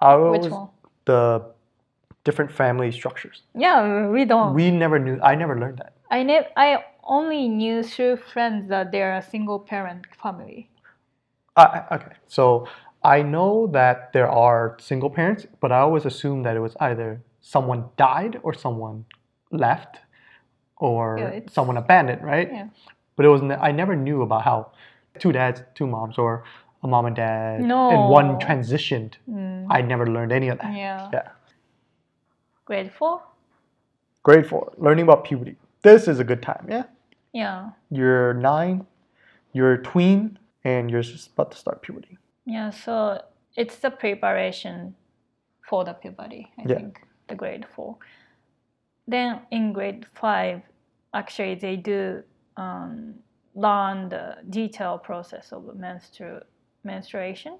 [0.00, 0.68] I Which one?
[1.06, 1.42] the
[2.24, 3.42] different family structures.
[3.54, 4.54] Yeah, we don't.
[4.54, 5.18] We never knew.
[5.22, 5.92] I never learned that.
[6.10, 10.68] I ne- I only knew through friends that they're a single parent family.
[11.56, 12.66] I- okay, so
[13.02, 17.22] I know that there are single parents, but I always assumed that it was either
[17.40, 19.06] someone died or someone
[19.50, 20.00] left,
[20.76, 22.50] or Yeah, someone abandoned, right?
[22.52, 22.68] Yeah.
[23.16, 24.72] But it was I never knew about how
[25.18, 26.44] two dads, two moms, or
[26.82, 29.14] a mom and dad, and one transitioned.
[29.28, 29.66] Mm.
[29.70, 30.76] I never learned any of that.
[30.76, 31.08] Yeah.
[31.12, 31.28] Yeah.
[32.66, 33.22] Grade four?
[34.22, 35.56] Grade four, learning about puberty.
[35.82, 36.66] This is a good time.
[36.68, 36.84] Yeah.
[37.32, 37.70] Yeah.
[37.90, 38.86] You're nine,
[39.52, 42.18] you're a tween, and you're just about to start puberty.
[42.44, 43.22] Yeah, so
[43.56, 44.94] it's the preparation
[45.68, 46.76] for the puberty, I Yeah.
[46.76, 47.96] think, the grade four.
[49.06, 50.62] Then in grade five,
[51.14, 52.22] actually they do
[52.56, 53.14] um,
[53.54, 56.44] learn the detailed process of menstru-
[56.84, 57.58] menstruation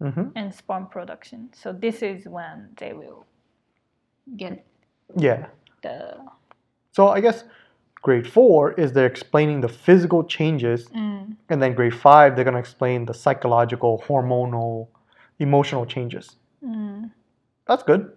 [0.00, 1.50] hmm and sperm production.
[1.54, 3.26] So this is when they will
[4.36, 4.64] get
[5.16, 5.46] Yeah.
[5.82, 6.18] the
[6.92, 7.44] So I guess
[8.02, 12.58] grade four is they're explaining the physical changes, mm, and then grade five they're gonna
[12.58, 14.88] explain the psychological, hormonal,
[15.38, 16.36] emotional changes.
[16.64, 17.10] mm,
[17.66, 18.12] That's good.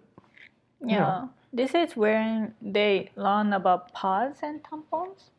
[0.86, 0.88] yeah.
[0.90, 1.28] Yeah.
[1.52, 5.30] This is when they learn about pads and tampons,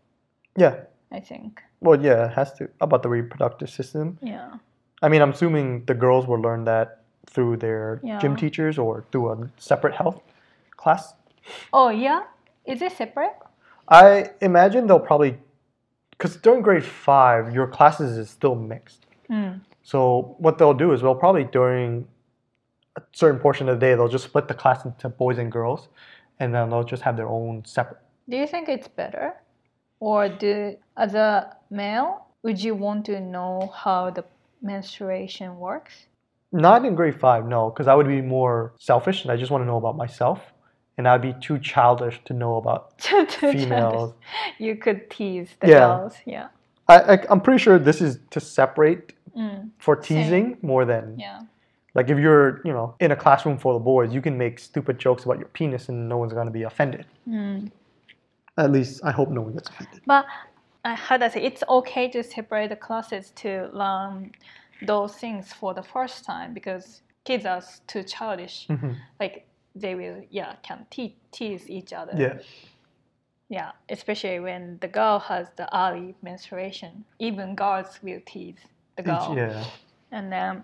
[0.55, 0.81] Yeah.
[1.11, 1.61] I think.
[1.79, 4.17] Well, yeah, it has to about the reproductive system.
[4.21, 4.55] Yeah.
[5.01, 9.31] I mean, I'm assuming the girls will learn that through their gym teachers or through
[9.31, 10.21] a separate health
[10.77, 11.13] class.
[11.71, 12.23] Oh yeah?
[12.65, 13.35] Is it separate?
[13.89, 15.37] I imagine they'll probably,
[16.11, 19.05] because during grade five, your classes is still mixed.
[19.29, 19.61] Mm.
[19.83, 22.07] So what they'll do is they'll probably during
[22.95, 25.89] a certain portion of the day they'll just split the class into boys and girls,
[26.39, 27.99] and then they'll just have their own separate.
[28.29, 29.35] Do you think it's better?
[30.09, 32.09] Or do as a male,
[32.43, 34.23] would you want to know how the
[34.61, 35.93] menstruation works?
[36.51, 39.61] Not in grade five, no, because I would be more selfish and I just want
[39.63, 40.39] to know about myself,
[40.97, 44.13] and I'd be too childish to know about To- to females.
[44.59, 45.79] You could tease the Yeah.
[45.87, 46.13] girls.
[46.25, 46.47] Yeah.
[46.93, 49.13] I, I I'm pretty sure this is to separate
[49.43, 49.69] Mm.
[49.79, 51.39] for teasing more than Yeah.
[51.95, 54.95] like if you're you know in a classroom full of boys, you can make stupid
[55.05, 57.05] jokes about your penis and no one's gonna be offended.
[57.27, 57.71] Mm.
[58.57, 60.01] At least I hope no one gets offended.
[60.05, 60.25] But
[60.85, 61.43] uh, how do I say?
[61.43, 64.31] It's okay to separate the classes to learn
[64.81, 68.67] those things for the first time because kids are too childish.
[68.67, 68.95] Mhm.
[69.19, 72.13] Like they will, yeah, can te- tease each other.
[72.15, 72.39] Yeah.
[73.49, 77.05] Yeah, especially when the girl has the early menstruation.
[77.19, 78.59] Even girls will tease
[78.97, 79.33] the girl.
[79.35, 79.63] Yeah.
[80.11, 80.63] And then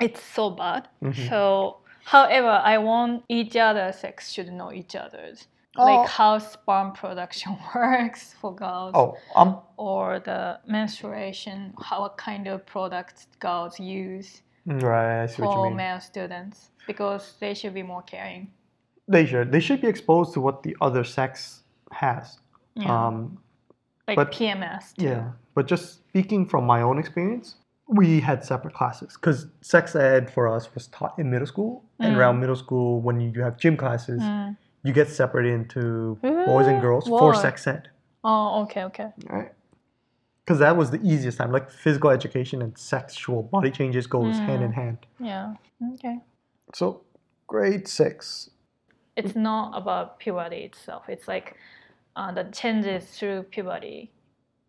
[0.00, 0.88] it's so bad.
[1.02, 1.28] Mhm.
[1.28, 5.46] So, however, I want each other sex should know each other's.
[5.78, 5.84] Oh.
[5.84, 12.46] Like how sperm production works for girls, Oh, um, or the menstruation, how what kind
[12.46, 15.22] of products girls use right.
[15.22, 15.76] I see what you for mean.
[15.76, 18.50] male students, because they should be more caring.
[19.08, 19.52] They should.
[19.52, 22.38] They should be exposed to what the other sex has.
[22.74, 23.06] Yeah.
[23.06, 23.38] Um,
[24.08, 24.94] like but- PMS.
[24.94, 25.04] Too.
[25.04, 25.30] yeah.
[25.54, 27.56] But just speaking from my own experience,
[27.88, 32.14] we had separate classes because sex ed for us was taught in middle school, and
[32.14, 32.18] Mm.
[32.18, 34.56] around middle school, when you have gym classes, Mm.
[34.86, 37.42] You get separated into boys and Mm, girls for why?
[37.42, 37.90] sex ed.
[38.22, 39.10] Oh, okay, okay.
[39.28, 39.52] Right.
[40.44, 41.50] Because that was the easiest time.
[41.50, 44.98] Like physical education and sexual body changes goes hand in hand.
[45.18, 45.54] Yeah.
[45.94, 46.18] Okay.
[46.72, 47.02] So,
[47.48, 48.50] grade six.
[49.16, 51.08] It's not about puberty itself.
[51.08, 51.56] It's like
[52.14, 54.12] uh, the changes through puberty,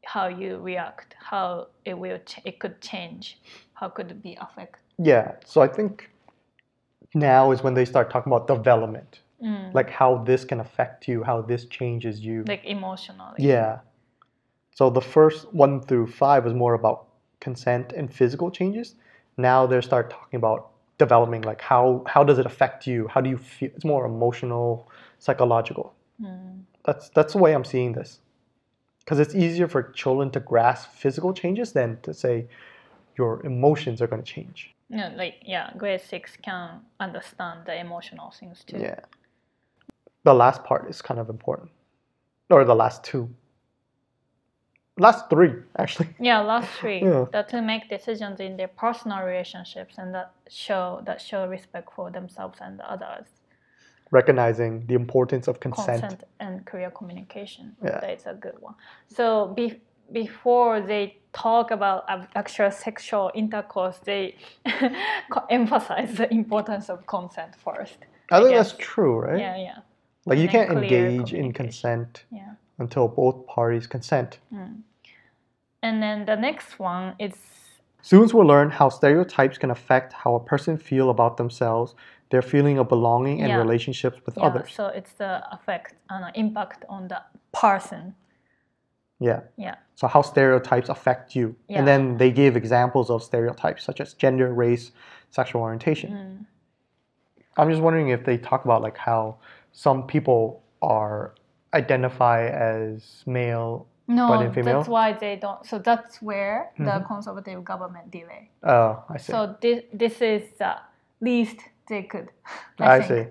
[0.03, 3.39] how you react, how it will, ch- it could change,
[3.73, 4.79] how could it be affect.
[4.97, 5.33] Yeah.
[5.45, 6.09] So I think
[7.13, 9.71] now is when they start talking about development, Mm.
[9.71, 12.43] like how this can affect you, how this changes you.
[12.47, 13.35] like emotionally.
[13.37, 13.79] Yeah.
[14.73, 17.05] So the first one through five was more about
[17.39, 18.95] consent and physical changes.
[19.37, 21.41] Now they start talking about developing.
[21.41, 23.07] Like how how does it affect you?
[23.07, 23.69] How do you feel?
[23.75, 25.93] It's more emotional, psychological.
[26.21, 26.61] Mm.
[26.85, 28.19] That's that's the way I'm seeing this.
[28.99, 32.47] Because it's easier for children to grasp physical changes than to say
[33.17, 34.73] your emotions are going to change.
[34.89, 38.79] No, like yeah, grade six can understand the emotional things too.
[38.79, 38.99] Yeah.
[40.27, 41.71] The last part is kind of important,
[42.49, 43.29] or the last two.
[44.99, 46.09] Last three, actually.
[46.19, 47.01] Yeah, last three.
[47.01, 47.27] Yeah.
[47.31, 52.11] That to make decisions in their personal relationships and that show that show respect for
[52.11, 53.27] themselves and others.
[54.11, 56.01] Recognizing the importance of consent.
[56.01, 57.65] Consent and clear communication.
[57.81, 58.01] Yeah.
[58.01, 58.75] That is a good one.
[59.07, 59.79] So be,
[60.11, 62.03] before they talk about
[62.35, 64.35] actual sexual intercourse, they
[65.49, 67.99] emphasize the importance of consent first.
[68.29, 68.73] I think guess.
[68.73, 69.39] that's true, right?
[69.39, 69.77] Yeah, yeah,
[70.27, 72.53] Like you can't engage in consent yeah.
[72.79, 74.39] until both parties consent.
[75.83, 77.33] And then the next one is
[78.01, 81.95] Students will learn how stereotypes can affect how a person feel about themselves,
[82.29, 83.57] their feeling of belonging, and Yeah.
[83.57, 84.71] relationships with yeah, others.
[84.71, 87.21] so it's the effect and impact on the
[87.51, 88.15] person.
[89.19, 89.41] Yeah.
[89.57, 89.75] Yeah.
[89.95, 91.79] So how stereotypes affect you, Yeah.
[91.79, 94.91] and then they give examples of stereotypes such as gender, race,
[95.29, 96.11] sexual orientation.
[96.11, 96.45] Mm.
[97.57, 99.37] I'm just wondering if they talk about like how
[99.77, 101.35] some people are
[101.75, 103.85] identify as male.
[104.07, 104.79] No, But in female?
[104.79, 105.63] that's why they don't.
[105.67, 107.05] So that's where the Mhm.
[107.05, 108.49] conservative government delay.
[108.63, 109.31] Oh, I see.
[109.33, 110.73] So this this is the
[111.21, 112.29] least they could.
[112.79, 113.23] I, I, see.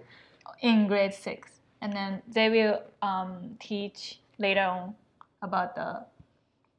[0.62, 4.94] In grade six, and then they will um, teach later on
[5.42, 6.06] about the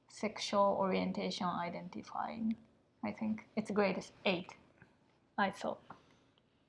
[0.08, 2.56] sexual orientation identifying.
[3.04, 4.52] I think it's grade eight.
[5.38, 5.80] I thought.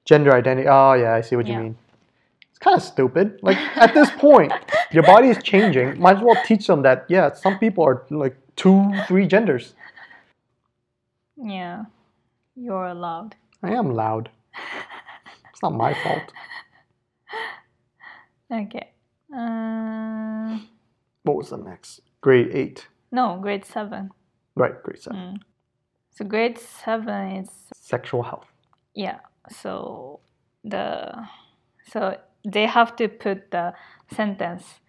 [0.05, 0.67] Gender identity.
[0.69, 1.77] Oh, yeah, I see what you mean.
[2.59, 3.39] It's kind of stupid.
[3.43, 4.53] Like at this point,
[4.91, 6.01] your body is changing.
[6.01, 7.07] Might as well teach them that.
[7.09, 9.75] Yeah, some people are like two, three genders.
[11.37, 11.85] Yeah,
[12.57, 13.37] you're loud.
[13.63, 14.29] I am loud.
[15.53, 16.33] It's not my fault.
[18.51, 18.91] Okay.
[19.35, 20.59] Uh,
[21.23, 22.01] What was the next?
[22.21, 22.89] Grade eight.
[23.13, 24.11] no, grade seven.
[24.57, 25.19] Right, grade seven.
[25.21, 25.37] Mm.
[26.11, 28.47] So grade seven is Sexual health.
[28.95, 29.19] yeah.
[29.63, 30.21] So
[30.65, 31.15] the
[31.93, 33.75] so they have to put the
[34.15, 34.81] sentence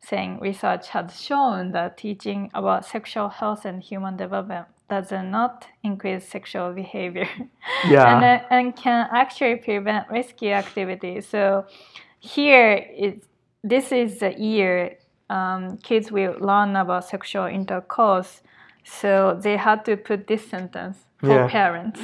[0.00, 6.26] saying research has shown that teaching about sexual health and human development does not increase
[6.26, 7.28] sexual behavior
[7.88, 8.14] Yeah.
[8.14, 11.26] and, then, and can actually prevent risky activities.
[11.28, 11.66] So
[12.20, 13.14] here is
[13.64, 14.96] this is the year
[15.28, 18.40] um, kids will learn about sexual intercourse.
[18.84, 21.48] So they had to put this sentence for Yeah.
[21.48, 22.00] parents.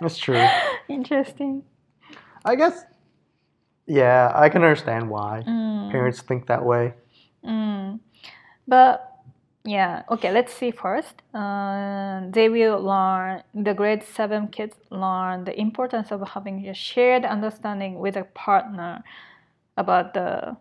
[0.00, 0.42] That's true.
[0.88, 1.62] Interesting.
[2.44, 2.84] I guess.
[3.86, 6.94] Yeah, I can understand why Mm, parents think that way.
[7.44, 8.00] mm.
[8.68, 9.12] But
[9.64, 11.22] yeah, okay, let's see first.
[11.34, 17.24] Uh, they will learn, the grade 7 kids learn the importance of having a shared
[17.24, 19.02] understanding with a partner
[19.76, 20.56] about the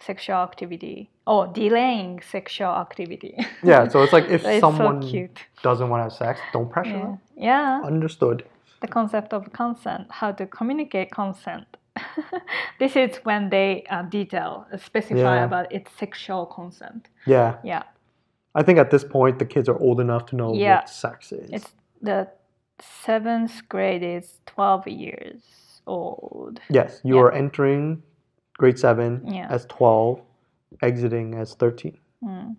[0.00, 3.34] sexual activity or delaying sexual activity.
[3.64, 5.40] Yeah, so it's like if it's someone so cute.
[5.62, 7.06] doesn't want to have sex, don't pressure Yeah.
[7.06, 7.18] them.
[7.36, 8.44] yeah, Understood.
[8.80, 11.66] the concept of consent, how to communicate consent.
[12.78, 15.44] this is when they uh, detail, specify Yeah.
[15.44, 17.08] about its sexual consent.
[17.26, 17.56] Yeah.
[17.64, 17.82] Yeah.
[18.54, 20.76] I think at this point the kids are old enough to know Yeah.
[20.76, 21.50] what sex is.
[21.52, 22.28] It's the
[22.80, 25.42] seventh grade is 12 years
[25.86, 26.60] old.
[26.68, 27.22] yes, you yeah.
[27.22, 28.02] are entering
[28.58, 30.20] grade seven as 12,
[30.82, 31.96] exiting as 13.
[32.24, 32.56] Mm.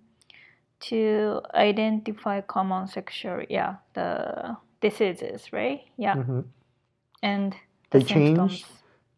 [0.80, 5.82] To identify common sexual, yeah, the diseases, right?
[5.98, 6.42] Yeah, hmm
[7.24, 7.56] and
[7.90, 8.64] the They symptoms.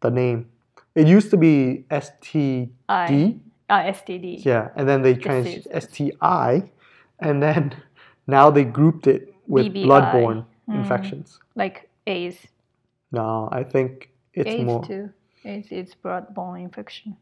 [0.00, 0.46] The name.
[0.94, 2.70] It used to be STD.
[2.88, 3.36] I,
[3.68, 4.44] ah, STD.
[4.44, 5.84] Yeah, and then they changed Diseases.
[6.18, 6.70] STI,
[7.20, 7.74] and then
[8.26, 9.84] now they grouped it with BBI.
[9.86, 10.80] bloodborne Mm.
[10.80, 11.40] infections.
[11.56, 12.46] Like AIDS.
[13.12, 14.84] No, I think it's AIDS more.
[14.84, 15.10] too.
[15.44, 17.16] AIDS is bloodborne infection.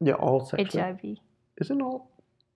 [0.00, 0.82] Yeah, all sexual.
[0.82, 1.16] HIV.
[1.60, 2.10] Isn't all?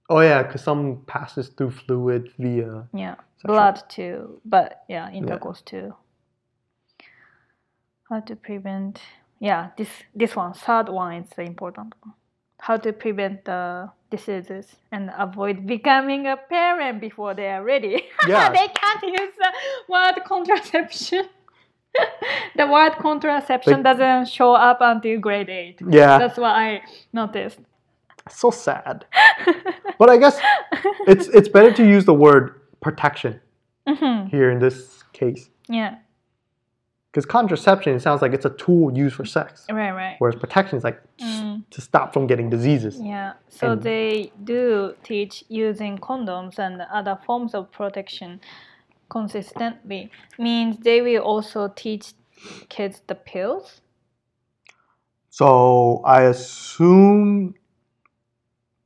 [0.08, 2.88] Oh yeah, because some passes through fluid via.
[2.92, 3.14] Yeah.
[3.36, 5.94] sexual- Blood too, but yeah, intercourse too.
[8.10, 9.00] How to prevent?
[9.42, 12.14] Yeah, this this one, third one is the important one.
[12.60, 18.04] How to prevent the diseases and avoid becoming a parent before they are ready.
[18.28, 18.50] Yeah.
[18.50, 19.50] they can't use the
[19.88, 21.24] word contraception.
[22.56, 25.80] the word contraception They- doesn't show up until grade eight.
[25.90, 26.82] Yeah, That's what I
[27.12, 27.58] noticed.
[28.30, 29.04] so sad.
[29.98, 30.36] But I guess
[31.12, 32.44] it's it's better to use the word
[32.80, 33.40] protection
[33.88, 34.30] Mhm.
[34.30, 35.92] here in this case Yeah,
[37.12, 40.16] because contraception sounds like it's a tool used for sex, right, right.
[40.18, 41.62] whereas protection is like Mm.
[41.70, 42.98] to stop from getting diseases.
[43.00, 48.40] Yeah, so And- they do teach using condoms and other forms of protection
[49.10, 50.10] consistently.
[50.38, 52.14] Means they will also teach
[52.70, 53.82] kids the pills?
[55.28, 57.54] So I assume.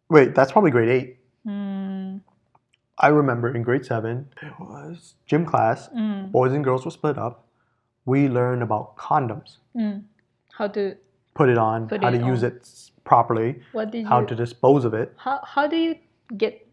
[0.09, 1.19] Wait, that's probably grade eight.
[1.47, 2.21] Mm,
[2.99, 5.89] I remember in grade seven, it was gym class.
[5.91, 7.46] mm, Boys and girls were split up.
[8.07, 10.03] We learn about condoms, mm.
[10.53, 10.97] How to?
[11.35, 12.67] put it on, Put how it to use it
[13.05, 14.27] properly, What did how you?
[14.29, 15.13] to dispose of it.
[15.17, 15.97] How how do you
[16.37, 16.67] get?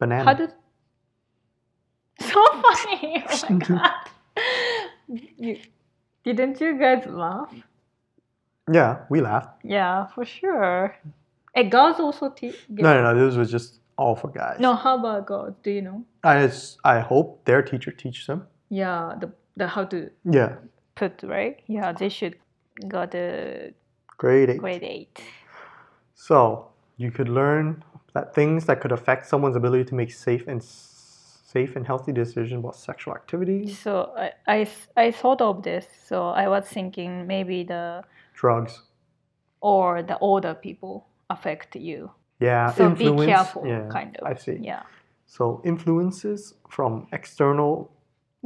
[0.00, 0.24] Banana.
[0.24, 0.48] How do?
[2.20, 3.24] So funny!
[3.28, 3.90] Oh my god!
[5.38, 5.58] you,
[6.24, 7.54] didn't you guys laugh?
[8.72, 9.60] yeah, we laughed.
[9.62, 10.96] Yeah, for sure.
[11.54, 12.56] And girls also teach.
[12.68, 13.26] No, no, no.
[13.26, 14.58] This was just all for guys.
[14.60, 15.54] No, how about girls?
[15.62, 16.04] Do you know?
[16.24, 16.50] I
[16.84, 18.46] I hope their teacher teaches them.
[18.68, 20.56] Yeah, the the how to Yeah,
[20.94, 21.56] put right.
[21.66, 22.36] Yeah, they should
[22.88, 23.72] go to
[24.18, 24.58] grade eight.
[24.58, 25.20] grade eight.
[26.14, 27.84] So you could learn
[28.14, 32.58] that things that could affect someone's ability to make safe and safe and healthy decisions
[32.60, 35.86] about sexual activity, So I, I, I thought of this.
[36.06, 38.02] So I was thinking maybe the
[38.34, 38.82] drugs.
[39.60, 42.10] or the older people affect you.
[42.40, 43.20] Yeah, So influence.
[43.20, 44.26] be careful, yeah, kind of.
[44.26, 44.58] I see.
[44.60, 44.82] Yeah.
[45.26, 47.90] So influences from external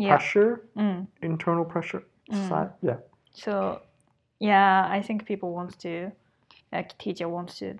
[0.00, 0.16] Yeah.
[0.16, 1.06] pressure, Mm.
[1.22, 2.02] internal pressure.
[2.30, 2.72] Mm.
[2.82, 2.96] Yeah.
[3.32, 3.82] So,
[4.38, 6.10] yeah, I think people want to,
[6.72, 7.74] like teacher wants to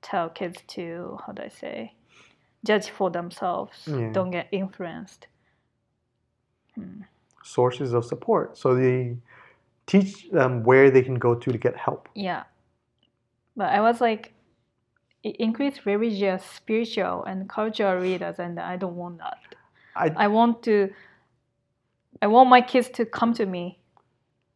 [0.00, 1.92] tell kids to how do I say,
[2.64, 3.76] judge for themselves.
[3.86, 4.12] Yeah.
[4.12, 5.26] Don't get influenced.
[7.42, 8.56] Sources of support.
[8.58, 9.16] So they
[9.86, 12.08] teach them where they can go to to get help.
[12.14, 12.42] Yeah,
[13.56, 14.32] but I was like,
[15.22, 19.38] it increase religious, spiritual, and cultural leaders, and I don't want that.
[19.94, 20.90] I I want to.
[22.22, 23.78] I want my kids to come to me.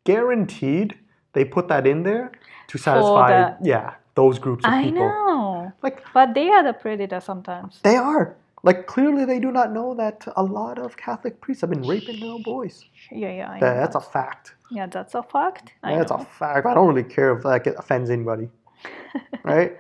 [0.05, 0.99] guaranteed
[1.33, 2.33] they put that in there
[2.69, 5.03] to satisfy yeah those groups of I people.
[5.03, 7.81] I know, Like but they are the predator sometimes.
[7.83, 8.37] they are.
[8.63, 12.19] Like clearly they do not know that a lot of Catholic priests have been raping
[12.21, 12.85] little boys.
[13.11, 14.55] Yeah, yeah, I That- know that's a fact.
[14.71, 15.73] yeah, that's a fact.
[15.83, 16.19] I That's know.
[16.19, 16.67] a fact.
[16.67, 18.49] I don't really care if that offends anybody.
[19.45, 19.77] Right?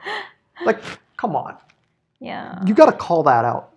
[0.64, 0.80] like,
[1.16, 1.56] come on.
[2.20, 2.62] yeah.
[2.66, 3.72] You gotta call that out.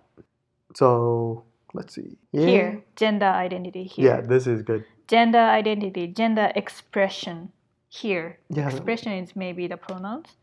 [0.74, 1.44] So
[1.74, 2.16] let's see.
[2.32, 2.46] Yeah.
[2.46, 3.84] Here, gender identity.
[3.84, 4.84] Here, Yeah, this is good.
[5.08, 7.50] gender identity, gender expression.
[7.88, 8.68] Here, Yeah.
[8.68, 10.36] expression is maybe the pronouns,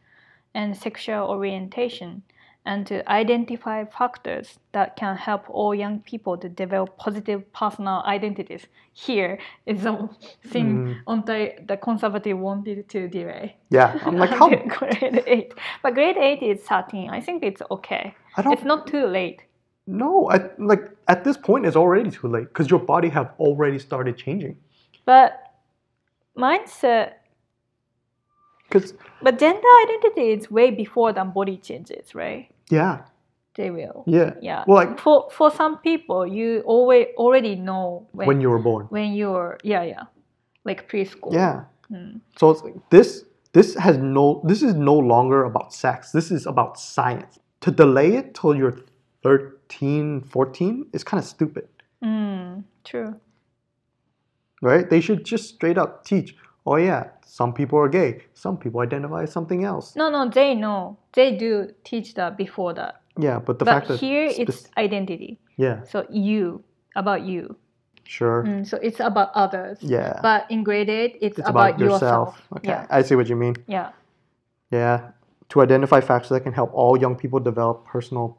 [0.53, 2.21] and sexual orientation,
[2.65, 8.67] and to identify factors that can help all young people to develop positive personal identities.
[8.93, 10.09] Here is the
[10.53, 10.95] thing Mm.
[11.07, 13.55] only the conservative wanted to delay.
[13.69, 13.97] Yeah.
[14.05, 17.09] I'm like, how grade eight, but grade eight is thirteen.
[17.09, 18.13] I think it's okay.
[18.37, 19.39] I don't It's not too late.
[19.87, 20.29] Know.
[20.31, 24.17] I like at this point it's already too late because your body have already started
[24.17, 24.57] changing.
[25.05, 25.39] But
[26.37, 27.13] mindset,
[28.67, 32.47] Because but gender identity is way before than body changes, right?
[32.69, 32.99] yeah,
[33.55, 34.03] They will.
[34.07, 34.33] yeah.
[34.41, 34.63] Yeah.
[34.67, 38.85] Well, like for for some people, you always already know when when you were born.
[38.89, 40.03] when you're yeah yeah,
[40.63, 41.33] like preschool.
[41.33, 41.65] Yeah.
[41.91, 42.21] Mm.
[42.39, 46.11] So it's like this this has no this is no longer about sex.
[46.11, 47.39] This is about science.
[47.61, 48.77] To delay it till you're
[49.23, 51.67] 13, 14 is kind of stupid,
[52.03, 53.15] Mm, true.
[54.61, 54.89] right?
[54.89, 59.23] They should just straight up teach, oh yeah, some people are gay, some people identify
[59.23, 59.95] as something else.
[59.95, 60.97] No, no, they know.
[61.13, 63.01] They do teach that before that.
[63.17, 65.39] Yeah, but the but fact that here it's identity.
[65.57, 66.63] yeah, So you
[66.95, 67.55] about you.
[68.05, 68.43] sure.
[68.43, 69.77] Mm, so it's about others.
[69.81, 70.19] Yeah.
[70.21, 72.41] But in grade eight, it's, it's about, about, yourself.
[72.57, 72.69] Okay.
[72.69, 72.87] Yeah.
[72.89, 73.55] I see what you mean.
[73.67, 73.91] Yeah.
[74.71, 75.11] Yeah.
[75.49, 78.37] To identify factors that can help all young people develop personal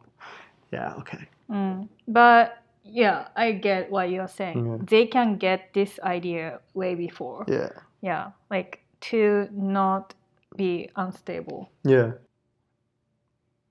[0.73, 1.29] Yeah, okay.
[1.51, 1.89] Mm.
[2.09, 4.66] But yeah, I get what you're saying.
[4.66, 4.79] Yeah.
[4.89, 7.45] They can get this idea way before.
[7.47, 7.70] Yeah.
[8.01, 8.81] Yeah, like
[9.12, 10.14] to not
[10.57, 11.70] be unstable.
[11.85, 12.12] Yeah.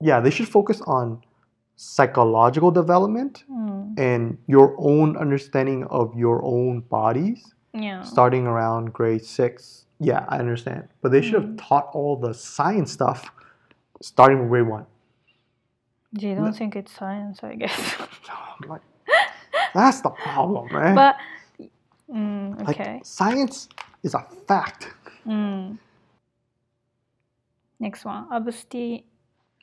[0.00, 1.22] Yeah, they should focus on
[1.76, 3.98] psychological development Mm.
[3.98, 8.02] and your own understanding of your own bodies Yeah.
[8.02, 9.86] starting around grade six.
[9.98, 10.88] Yeah, I understand.
[11.00, 13.30] But they should have taught all the science stuff
[14.00, 14.86] starting with grade one.
[16.12, 17.96] They don't think it's science, I guess.
[18.68, 18.82] Like,
[19.74, 20.94] that's the problem, right?
[20.94, 21.16] but
[22.14, 23.00] mm, like, okay.
[23.02, 23.68] science
[24.04, 24.88] is a fact.
[25.26, 25.78] Mm.
[27.80, 29.04] Next one, absti-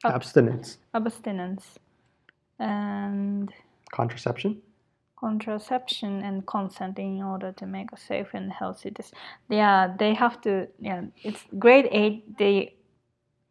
[0.03, 1.77] Ab- Abstinence, abstinence
[2.59, 3.49] and
[3.91, 4.61] contraception.
[5.19, 9.11] contraception and consent in order to make a safe and healthy this
[9.49, 12.75] yeah they have to yeah it's grade 8 they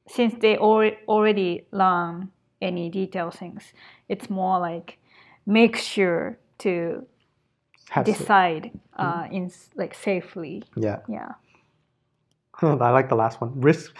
[0.08, 2.30] since they al- already learn
[2.60, 3.72] any detail things
[4.08, 4.98] it's more like
[5.46, 7.06] make sure to
[7.90, 10.98] Have decide uh, in like safely Yeah.
[11.08, 11.32] yeah
[12.62, 13.60] I like the last one.
[13.60, 13.94] Risk,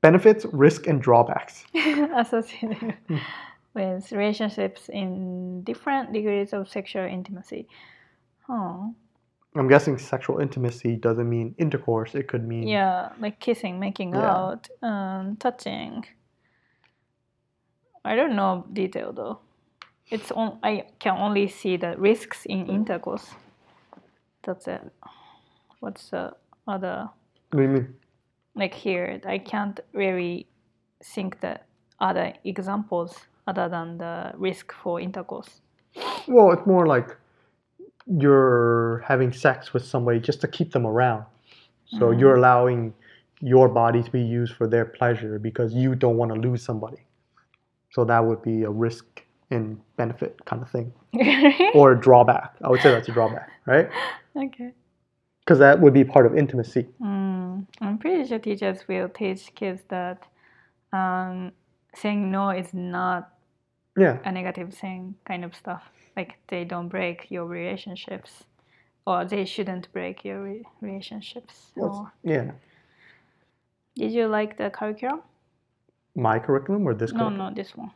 [0.00, 1.64] benefits, risk, and drawbacks.
[1.74, 2.94] associated
[3.74, 7.66] with relationships in different degrees of sexual intimacy
[8.48, 8.94] oh
[9.56, 12.14] I'm guessing sexual intimacy doesn't mean intercourse.
[12.14, 14.30] It could mean Yeah, like kissing, making Yeah.
[14.32, 16.04] out, um, touching.
[18.04, 19.38] I don't know detail though.
[20.10, 20.58] It's on.
[20.62, 23.30] I can only see the risks in intercourse.
[24.42, 24.80] That's it.
[25.80, 26.32] What's the
[26.66, 27.08] other?
[27.50, 27.94] What do you mean?
[28.54, 30.46] Like here, I can't really
[31.04, 31.60] think the
[32.00, 35.60] other examples other than the risk for intercourse.
[36.26, 37.16] Well, it's more like
[38.06, 41.24] you're having sex with somebody just to keep them around.
[41.86, 42.20] So Mm.
[42.20, 42.94] you're allowing
[43.40, 46.98] your body to be used for their pleasure because you don't want to lose somebody.
[47.92, 50.92] So that would be a risk and benefit kind of thing,
[51.74, 52.54] or a drawback.
[52.62, 53.88] I would say that's a drawback, right?
[54.36, 54.72] okay.
[55.44, 56.86] Because that would be part of intimacy.
[57.02, 60.22] Mm, I'm pretty sure teachers will teach kids that
[60.92, 61.52] um,
[61.94, 63.30] saying no is not
[63.96, 65.82] Yeah, a negative thing, kind of stuff.
[66.16, 68.44] Like they don't break your relationships,
[69.06, 71.72] or they shouldn't break your re- relationships.
[72.22, 72.52] Yeah.
[73.96, 75.22] did you like the curriculum?
[76.14, 77.38] My curriculum or this No, curriculum?
[77.38, 77.90] no, this one.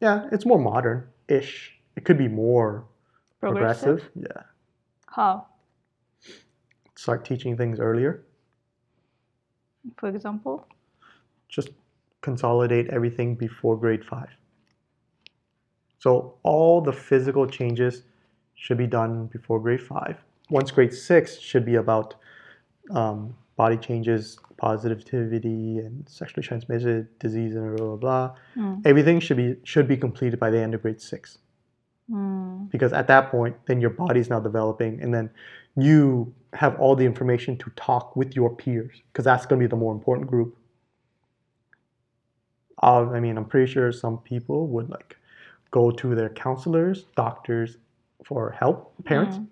[0.00, 1.78] Yeah, it's more modern-ish.
[1.96, 2.84] It could be more
[3.40, 4.00] Progressive.
[4.00, 4.10] progressive.
[4.14, 4.42] Yeah,
[5.06, 5.46] How,
[6.96, 8.24] start teaching things earlier.
[9.96, 10.66] for example?
[11.48, 11.68] just
[12.20, 14.30] consolidate everything before grade five.
[15.98, 18.02] So all the physical changes
[18.56, 20.16] should be done before grade five.
[20.50, 22.16] Once grade six should be about
[22.90, 28.36] um, body changes, positivity, and sexually transmitted disease, and blah blah blah.
[28.56, 28.86] Mm.
[28.86, 31.38] Everything should be should be completed by the end of grade six
[32.10, 32.70] Mm.
[32.70, 35.30] because at that point, then your body's now developing, and then
[35.76, 39.70] you have all the information to talk with your peers because that's going to be
[39.70, 40.56] the more important group.
[42.82, 45.16] Uh, I mean, I'm pretty sure some people would like
[45.70, 47.78] go to their counselors, doctors
[48.24, 49.46] for help, parents, Mm.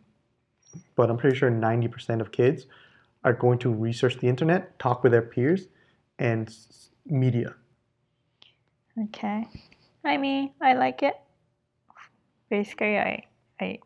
[0.96, 2.66] but I'm pretty sure 90% of kids
[3.24, 5.68] are going to research the internet, talk with their peers,
[6.18, 7.54] and s- media.
[9.04, 9.46] Okay.
[10.04, 11.14] I mean, I like it.
[12.50, 13.24] Basically, I,
[13.60, 13.78] I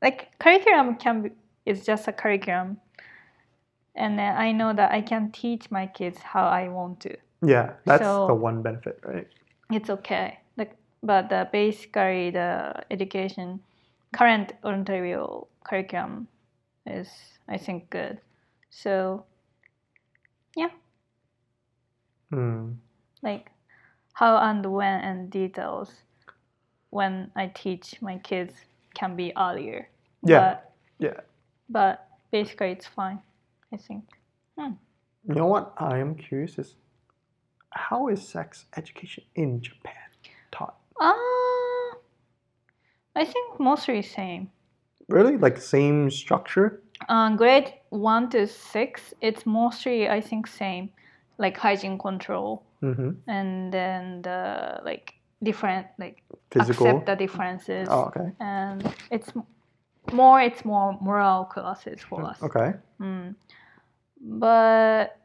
[0.00, 1.30] like curriculum can be
[1.64, 2.78] is just a curriculum,
[3.94, 7.16] and then I know that I can teach my kids how I want to.
[7.44, 9.28] Yeah, that's So- the one benefit, right?
[9.70, 10.38] It's okay.
[10.56, 13.60] Like, but the basically the education
[14.12, 16.26] current Ontario curriculum
[16.86, 17.08] is
[17.48, 18.20] I think good.
[18.70, 19.24] So
[20.56, 20.70] yeah.
[22.30, 22.72] Hmm.
[23.22, 23.50] like
[24.14, 25.92] how and when and details
[26.90, 28.54] when I teach my kids
[28.94, 29.88] can be earlier.
[30.24, 30.40] Yeah.
[30.40, 31.20] But, Yeah.
[31.68, 33.20] but basically it's fine,
[33.72, 34.04] I think.
[35.28, 36.74] You know what I am curious is
[37.70, 39.94] how is sex education in Japan
[40.50, 40.76] taught?
[41.00, 41.14] Uh,
[43.14, 44.50] I think mostly same.
[45.12, 45.36] Really?
[45.36, 46.80] Like same structure?
[47.08, 50.90] Uh, grade one to six, it's mostly I think same,
[51.38, 53.10] like hygiene control, Mm-hmm.
[53.30, 56.86] and then the like different like Physical.
[56.86, 58.30] accept the differences, Oh, okay.
[58.40, 59.30] and it's
[60.12, 62.42] more it's more moral classes for us.
[62.42, 62.72] Okay.
[63.00, 63.34] Mm.
[64.20, 65.16] But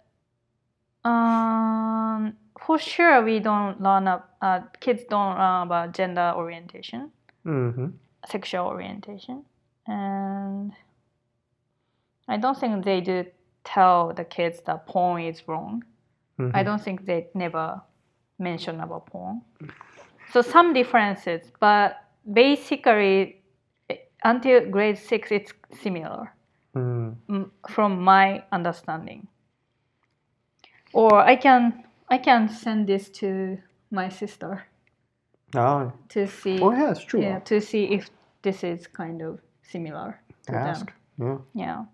[1.03, 4.35] um, for sure, we don't learn up.
[4.41, 7.11] Uh, kids don't learn about gender orientation,
[7.45, 7.87] Mm-hmm.
[8.29, 9.43] sexual orientation,
[9.87, 10.73] and
[12.27, 13.25] I don't think they do
[13.63, 15.83] tell the kids that porn is wrong.
[16.39, 16.55] Mm-hmm.
[16.55, 17.81] I don't think they never
[18.39, 19.41] mention about porn.
[20.31, 21.97] So some differences, but
[22.31, 23.41] basically
[24.23, 26.33] until grade six, it's similar
[26.75, 27.15] Mm.
[27.27, 29.27] mm, from my understanding.
[30.93, 33.57] Or I can I can send this to
[33.89, 34.63] my sister
[35.55, 37.21] Oh, to see oh yeah, it's true.
[37.21, 38.09] yeah to see if
[38.43, 40.91] this is kind of similar to Ask.
[41.17, 41.43] them.
[41.55, 41.65] Yeah.
[41.65, 41.85] Yeah,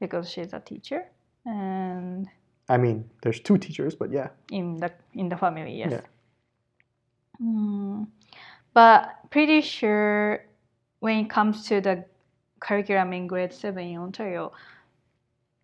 [0.00, 1.04] because she's a teacher
[1.44, 2.28] and
[2.68, 4.28] I mean, there's two teachers, but yeah.
[4.50, 5.92] in the in the family, yes.
[5.92, 6.00] Yeah.
[7.40, 8.06] Mm,
[8.74, 10.44] but pretty sure
[11.00, 12.04] when it comes to the
[12.60, 14.52] curriculum in grade seven in Ontario,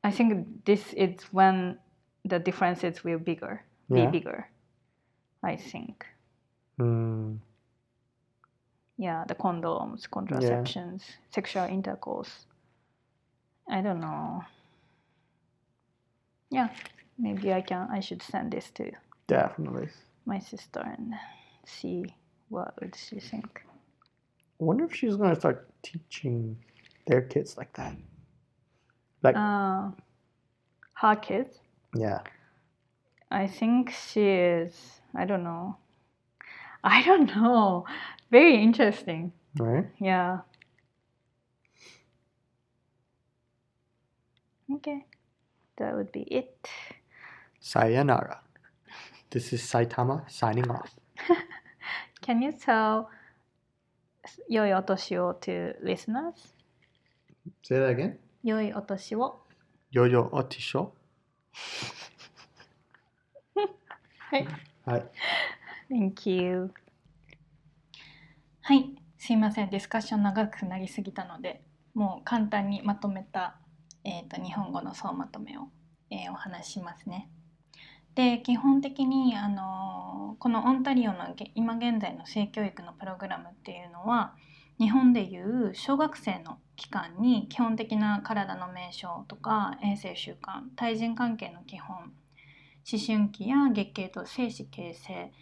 [0.04, 1.78] I think this is when
[2.24, 4.06] the differences will bigger Yeah.
[4.06, 4.48] be bigger.
[5.42, 6.06] I think.
[6.78, 7.38] Mm.
[9.03, 11.03] Yeah, the condoms, contraceptions,
[11.34, 12.46] sexual intercourse.
[13.68, 14.44] I don't know.
[16.50, 16.68] Yeah,
[17.18, 17.88] maybe I can.
[17.90, 18.92] I should send this to
[19.26, 19.88] Definitely.
[20.24, 21.14] my sister and
[21.66, 22.14] see
[22.48, 23.64] what would she think.
[24.61, 26.57] I wonder if she's gonna start teaching
[27.09, 27.96] their kids like that.
[29.24, 29.90] Like, Uh,
[30.94, 31.59] her kids.
[31.96, 32.20] yeah.
[33.32, 35.00] I think she is.
[35.12, 35.76] I don't know.
[36.84, 37.86] I don't know.
[38.32, 39.32] Very interesting.
[39.57, 39.88] Right?
[39.99, 40.39] Yeah.
[44.75, 45.05] Okay,
[45.78, 46.67] that would be it.
[47.59, 48.41] Sayonara.
[49.30, 50.93] This is Saitama signing off.
[52.21, 53.07] Can you tell
[54.49, 56.34] 良いお年を to listeners?
[57.63, 58.17] Say that again.
[58.43, 59.41] 良いお年を。
[59.91, 60.91] Yo-yo otisho.
[64.30, 64.47] はい。
[64.86, 65.11] はい。
[65.89, 66.73] Thank you.
[68.64, 69.70] はい、すいません。
[69.70, 73.56] ディスカッション長くなりすぎたので、もう簡単にまとめた、
[74.04, 75.62] えー、と日本語の総まとめを、
[76.10, 77.28] えーお話しますね。
[78.14, 84.36] で基本的に、あのーこのオンタリオの今現在の性教育のプログラムっていうのは
[84.78, 92.12] 日本でいう小学生の期間に基本的な体の名称とか衛生習慣対人関係の基本思
[93.04, 95.32] 春期や月経と精子形成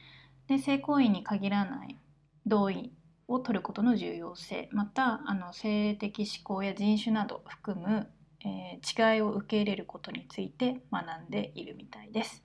[0.49, 1.99] で性行為に限らない
[2.47, 2.93] 同意
[3.31, 8.09] を取ることの重要性またあの性的指向や人種など含む、
[8.45, 12.43] えー違いを受け入れることについて学んでいるみたいです。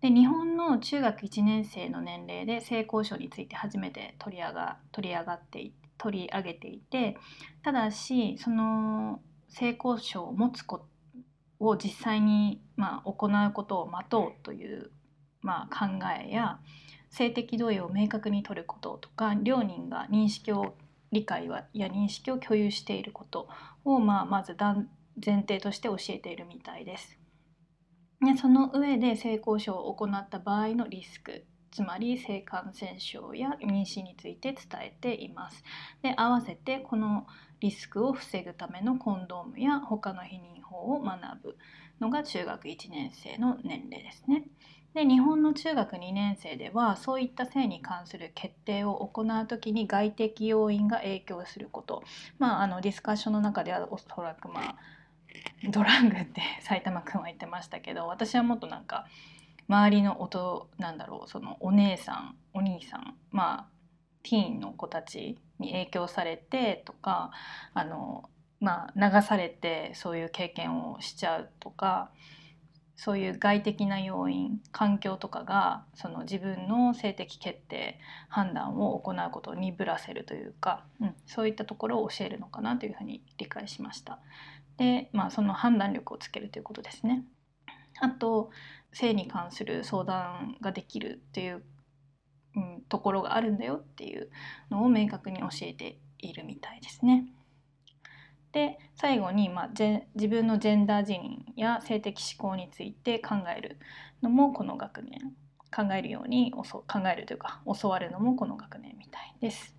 [0.00, 7.16] で日本の中学1年生の年齢で性交渉について初めて取り上が取り上がってい取り上げていて
[7.62, 10.86] ただしその性交渉を持つこと
[11.60, 14.90] を実際に、まあ、行うことを待とうという、
[15.42, 16.58] まあ、考えや
[17.12, 20.74] 性的同意を明確に取ることとか両人が認識を
[21.12, 23.48] 理解はや認識を共有していること
[23.84, 24.88] を、まあ、まず断
[25.24, 27.18] 前提として教えているみたいです。
[28.24, 35.62] でその上で性交渉を行った場合のリスクつまり性感染症や妊娠について伝えています。
[36.02, 37.26] で合わせてこの
[37.60, 41.58] リスクを防ぐためのコンドームや他の避妊法を学ぶ
[42.00, 44.44] のが中学1年生の年齢ですね。
[44.94, 52.02] で日本の中学2年生ではそういった性に関する決定を行う時に外的要因が影響すること。
[52.38, 54.76] まああのディスカッションの中ではおそらくまあ
[55.70, 59.06] ドラッグって 埼玉くんは言ってましたけど私はもっとなんか
[59.68, 63.66] 周りの音なんだろうそのお姉さんお兄さんまあ
[64.22, 67.30] ティーンの子たちに影響されてとか
[67.74, 68.28] あの、
[68.60, 72.10] まあ、流されてそういう経験をしちゃうとか
[73.04, 77.98] そういう外的な要因環境とかがその自分の性的決定
[78.28, 84.20] 判断を行うことを鈍らせるというか、うん、そういったところを教えるのかなというふうに理解しました。
[84.76, 87.24] で、まあ、その判断力をつけるということですね。
[88.00, 88.50] あと
[88.92, 91.64] 性に関する相談ができるっていう、
[92.54, 94.30] うん、ところがあるんだよっていう
[94.70, 97.26] のを明確に教えているみたいですね。
[98.52, 99.70] で最後に、まあ、
[100.14, 103.78] 自分のジェンダー自認や性的指向について考える
[104.22, 105.32] のもこの学年
[105.74, 109.74] 考えるように考えるというか教わるのもこの学年みたいです。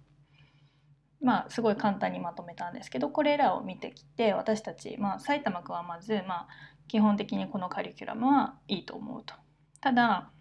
[1.21, 6.47] まあすごい簡単にまとめたんですけどこれらを見てきて私たち、まあ、埼玉くんはまず、まあ、
[6.89, 9.35] 基本的にこのカリキュラムはいいと思うと。
[9.79, 10.31] ただ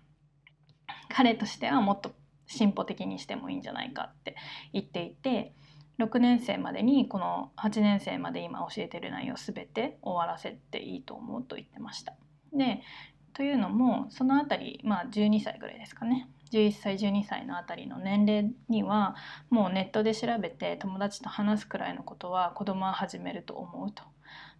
[1.09, 2.13] 彼としてはもっと
[2.47, 4.35] 進歩的にしてもいいんじゃないかって
[4.73, 5.55] 言っていて
[5.99, 12.15] 6年生までにこの8年生まで今教えてる内容全て終わらせていいと思うと言ってました。
[12.53, 12.83] で
[13.35, 19.17] というのもそのあたり、まあ、12歳ぐらいですかね11歳12歳のあたりの年齢には
[19.49, 24.03] もうネットで調べて友達と話すくらいのことは子供は始めると思うと。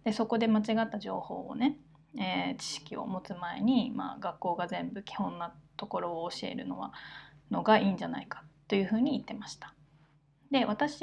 [0.03, 1.77] でそこで間違った情報をね、
[2.17, 6.93] えー知識を持つ前に、まあ、学校が全部基本なところを教えるのは
[7.51, 9.72] のがいいんじゃないかというふうに言ってました。
[10.53, 11.01] で私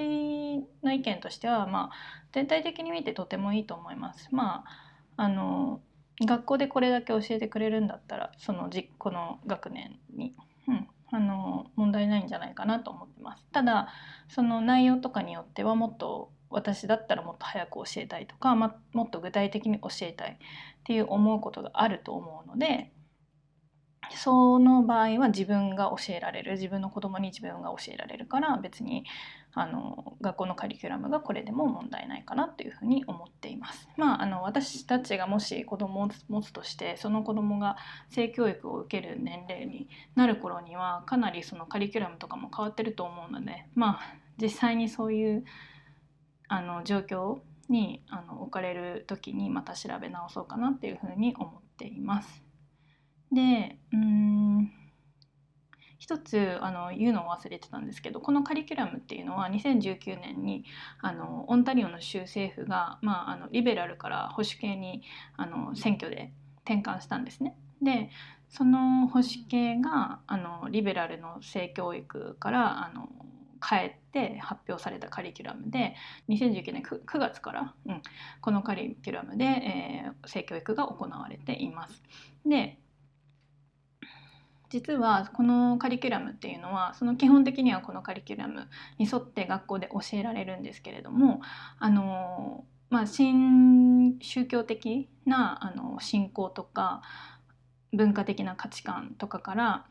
[0.84, 4.28] の意見としては、まあ、全体的に見てとてもいいと思います。
[4.30, 5.82] まああの
[6.24, 10.34] 学校でこれだけ教えてくれるんだったらそのじこの学年に、
[10.68, 13.44] うん、あの問題ないんじゃないかなと思ってます。
[13.50, 13.88] ただ
[14.28, 20.36] その内容とかによってはもっと私だったらもっと早く教えたいとか、ま、もっと具体的に教えたいっ
[20.84, 22.92] ていう思うことがあると思うので
[24.16, 29.04] その場合は自分が教えられる自分の子供に自分が教えられるから別に
[29.52, 33.88] あの学校のカリキュラムがこれでも問題ないかなというふうに思っています。
[33.96, 37.76] まあ、あの私たちがもし子供を持つとしてその子供が
[38.10, 44.00] 性教育を受ける年齢になる頃にはかなりそのカリキュラムとかも変わってると思うのでまあ
[44.40, 45.44] 実際にそういう
[46.48, 52.42] あの状況にあの置かれる時にまた調べ直そうかなっていうふうに思っています。
[53.32, 54.79] でうん
[56.00, 60.64] 一つあの言うのを忘れてたんですけどこのカリキュラムっていうのは2019年に
[61.00, 65.02] あのオンタリオの州政府が、まあ、あのリベラルから保守系に
[65.36, 66.32] あの選挙で
[66.64, 67.54] 転換したんですね。
[67.82, 68.10] で
[68.48, 73.08] その保守系があのリベラルの性教育からあの
[73.62, 75.94] 変えて発表されたカリキュラムで
[76.30, 78.02] 2019年 9, 9月から、うん、
[78.40, 82.02] このカリキュラムで、えー性教育が行われています。
[82.46, 82.78] で
[84.70, 88.68] 実はこのカリキュラムっていうのはその基本的にはこのカリキュラム
[88.98, 91.40] に沿って学校で教えられるんですけれども
[91.78, 97.02] あの、まあ、新宗教的なあの信仰とか
[97.92, 99.86] 文化的な価値観とかから、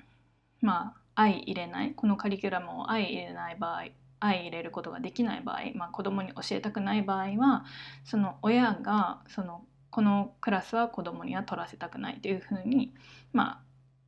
[0.62, 3.88] まあ、相入れないこのカリキュラムを相入れない場合
[4.22, 7.66] 相入れることができない場合、まあ、子供に教えたくない場合は
[8.06, 12.94] その親がそのこのクラスは子供には取らせたくないというふうに、
[13.34, 13.60] まあ、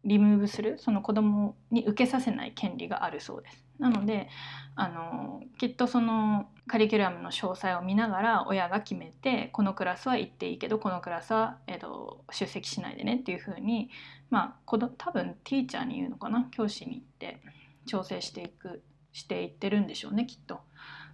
[0.03, 3.63] リムーブするその子供に受けさせない権利があるそうです。
[3.79, 4.29] なので
[4.75, 13.89] あのきっとそのカリキュラムの詳細を見ながら親が決めてこのクラスは行っていいけどこのクラスは、えっと、出席しないでねっていうふうに、
[14.29, 17.41] まあ、多分ティーチャーに言うのかな教師に行って
[17.87, 18.83] 調整していく
[19.13, 20.61] していってるんでしょうねきっと。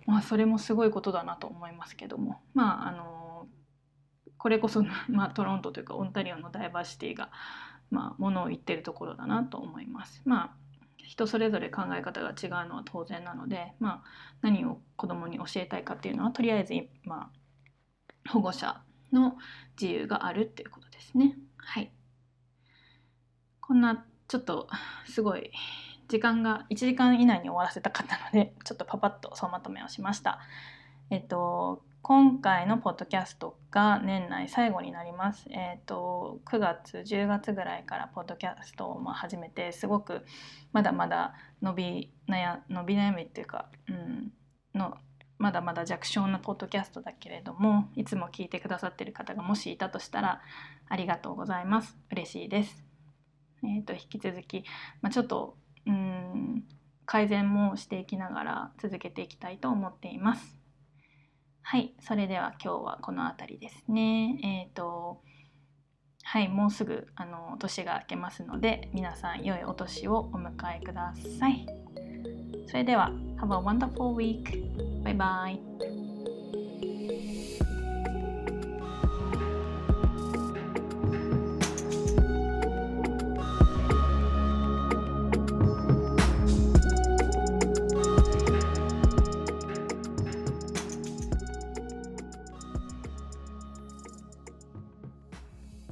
[0.05, 3.47] まあそれもすごいことだなと思いますけどもまああの
[4.38, 7.31] これこそ、まあ、トロントというかオンタリオのダイバーシティが、
[7.89, 10.21] まあ、ものを言ってるところだなと思います。
[10.25, 10.67] まあ
[11.07, 14.03] 人それぞれ考え方が違うのは当然なので、まあ、
[14.41, 16.73] 何を子供に教えたいかっていうのはとりあえず、
[17.05, 17.31] ま
[18.25, 18.81] あ、保護者
[19.13, 19.38] の
[19.79, 21.38] 自由があるっていうことですね。
[21.55, 21.91] はい。
[23.61, 24.67] こんなちょっと
[25.05, 25.51] すごい
[26.09, 30.39] 時間が1時間以内に終わらせたかったのでちょっとパパッと総まとめをしました。
[31.09, 35.45] えっと今回のポッドキャストが年内最後になります。
[35.49, 40.22] えっと9月10月ぐらいからポッドキャストをま始めてすごく
[40.72, 44.32] まだまだ伸び悩伸び悩みっていうか、うん、
[44.74, 44.95] の
[45.38, 50.39] まだまだ弱小なポッドキャストだけれどもいつも聞いてくださってる方がもしいたとしたら
[50.88, 51.97] ありがとうございます。
[52.10, 52.86] 嬉しいです。
[53.66, 54.64] えっと引き続き、
[55.01, 56.64] まあ、ちょっとうん
[57.05, 60.57] 改善もしていきながら続けていきたいと思っています。
[61.70, 64.39] はい、それでは今日はこの辺りですね。
[64.41, 65.22] えっ、と、
[66.24, 71.68] はい、もうすぐあの年が明けますので、皆さん良いお年をお迎えください。
[72.68, 73.11] それでは、
[73.41, 75.03] Have a wonderful week!
[75.03, 76.36] バイバイ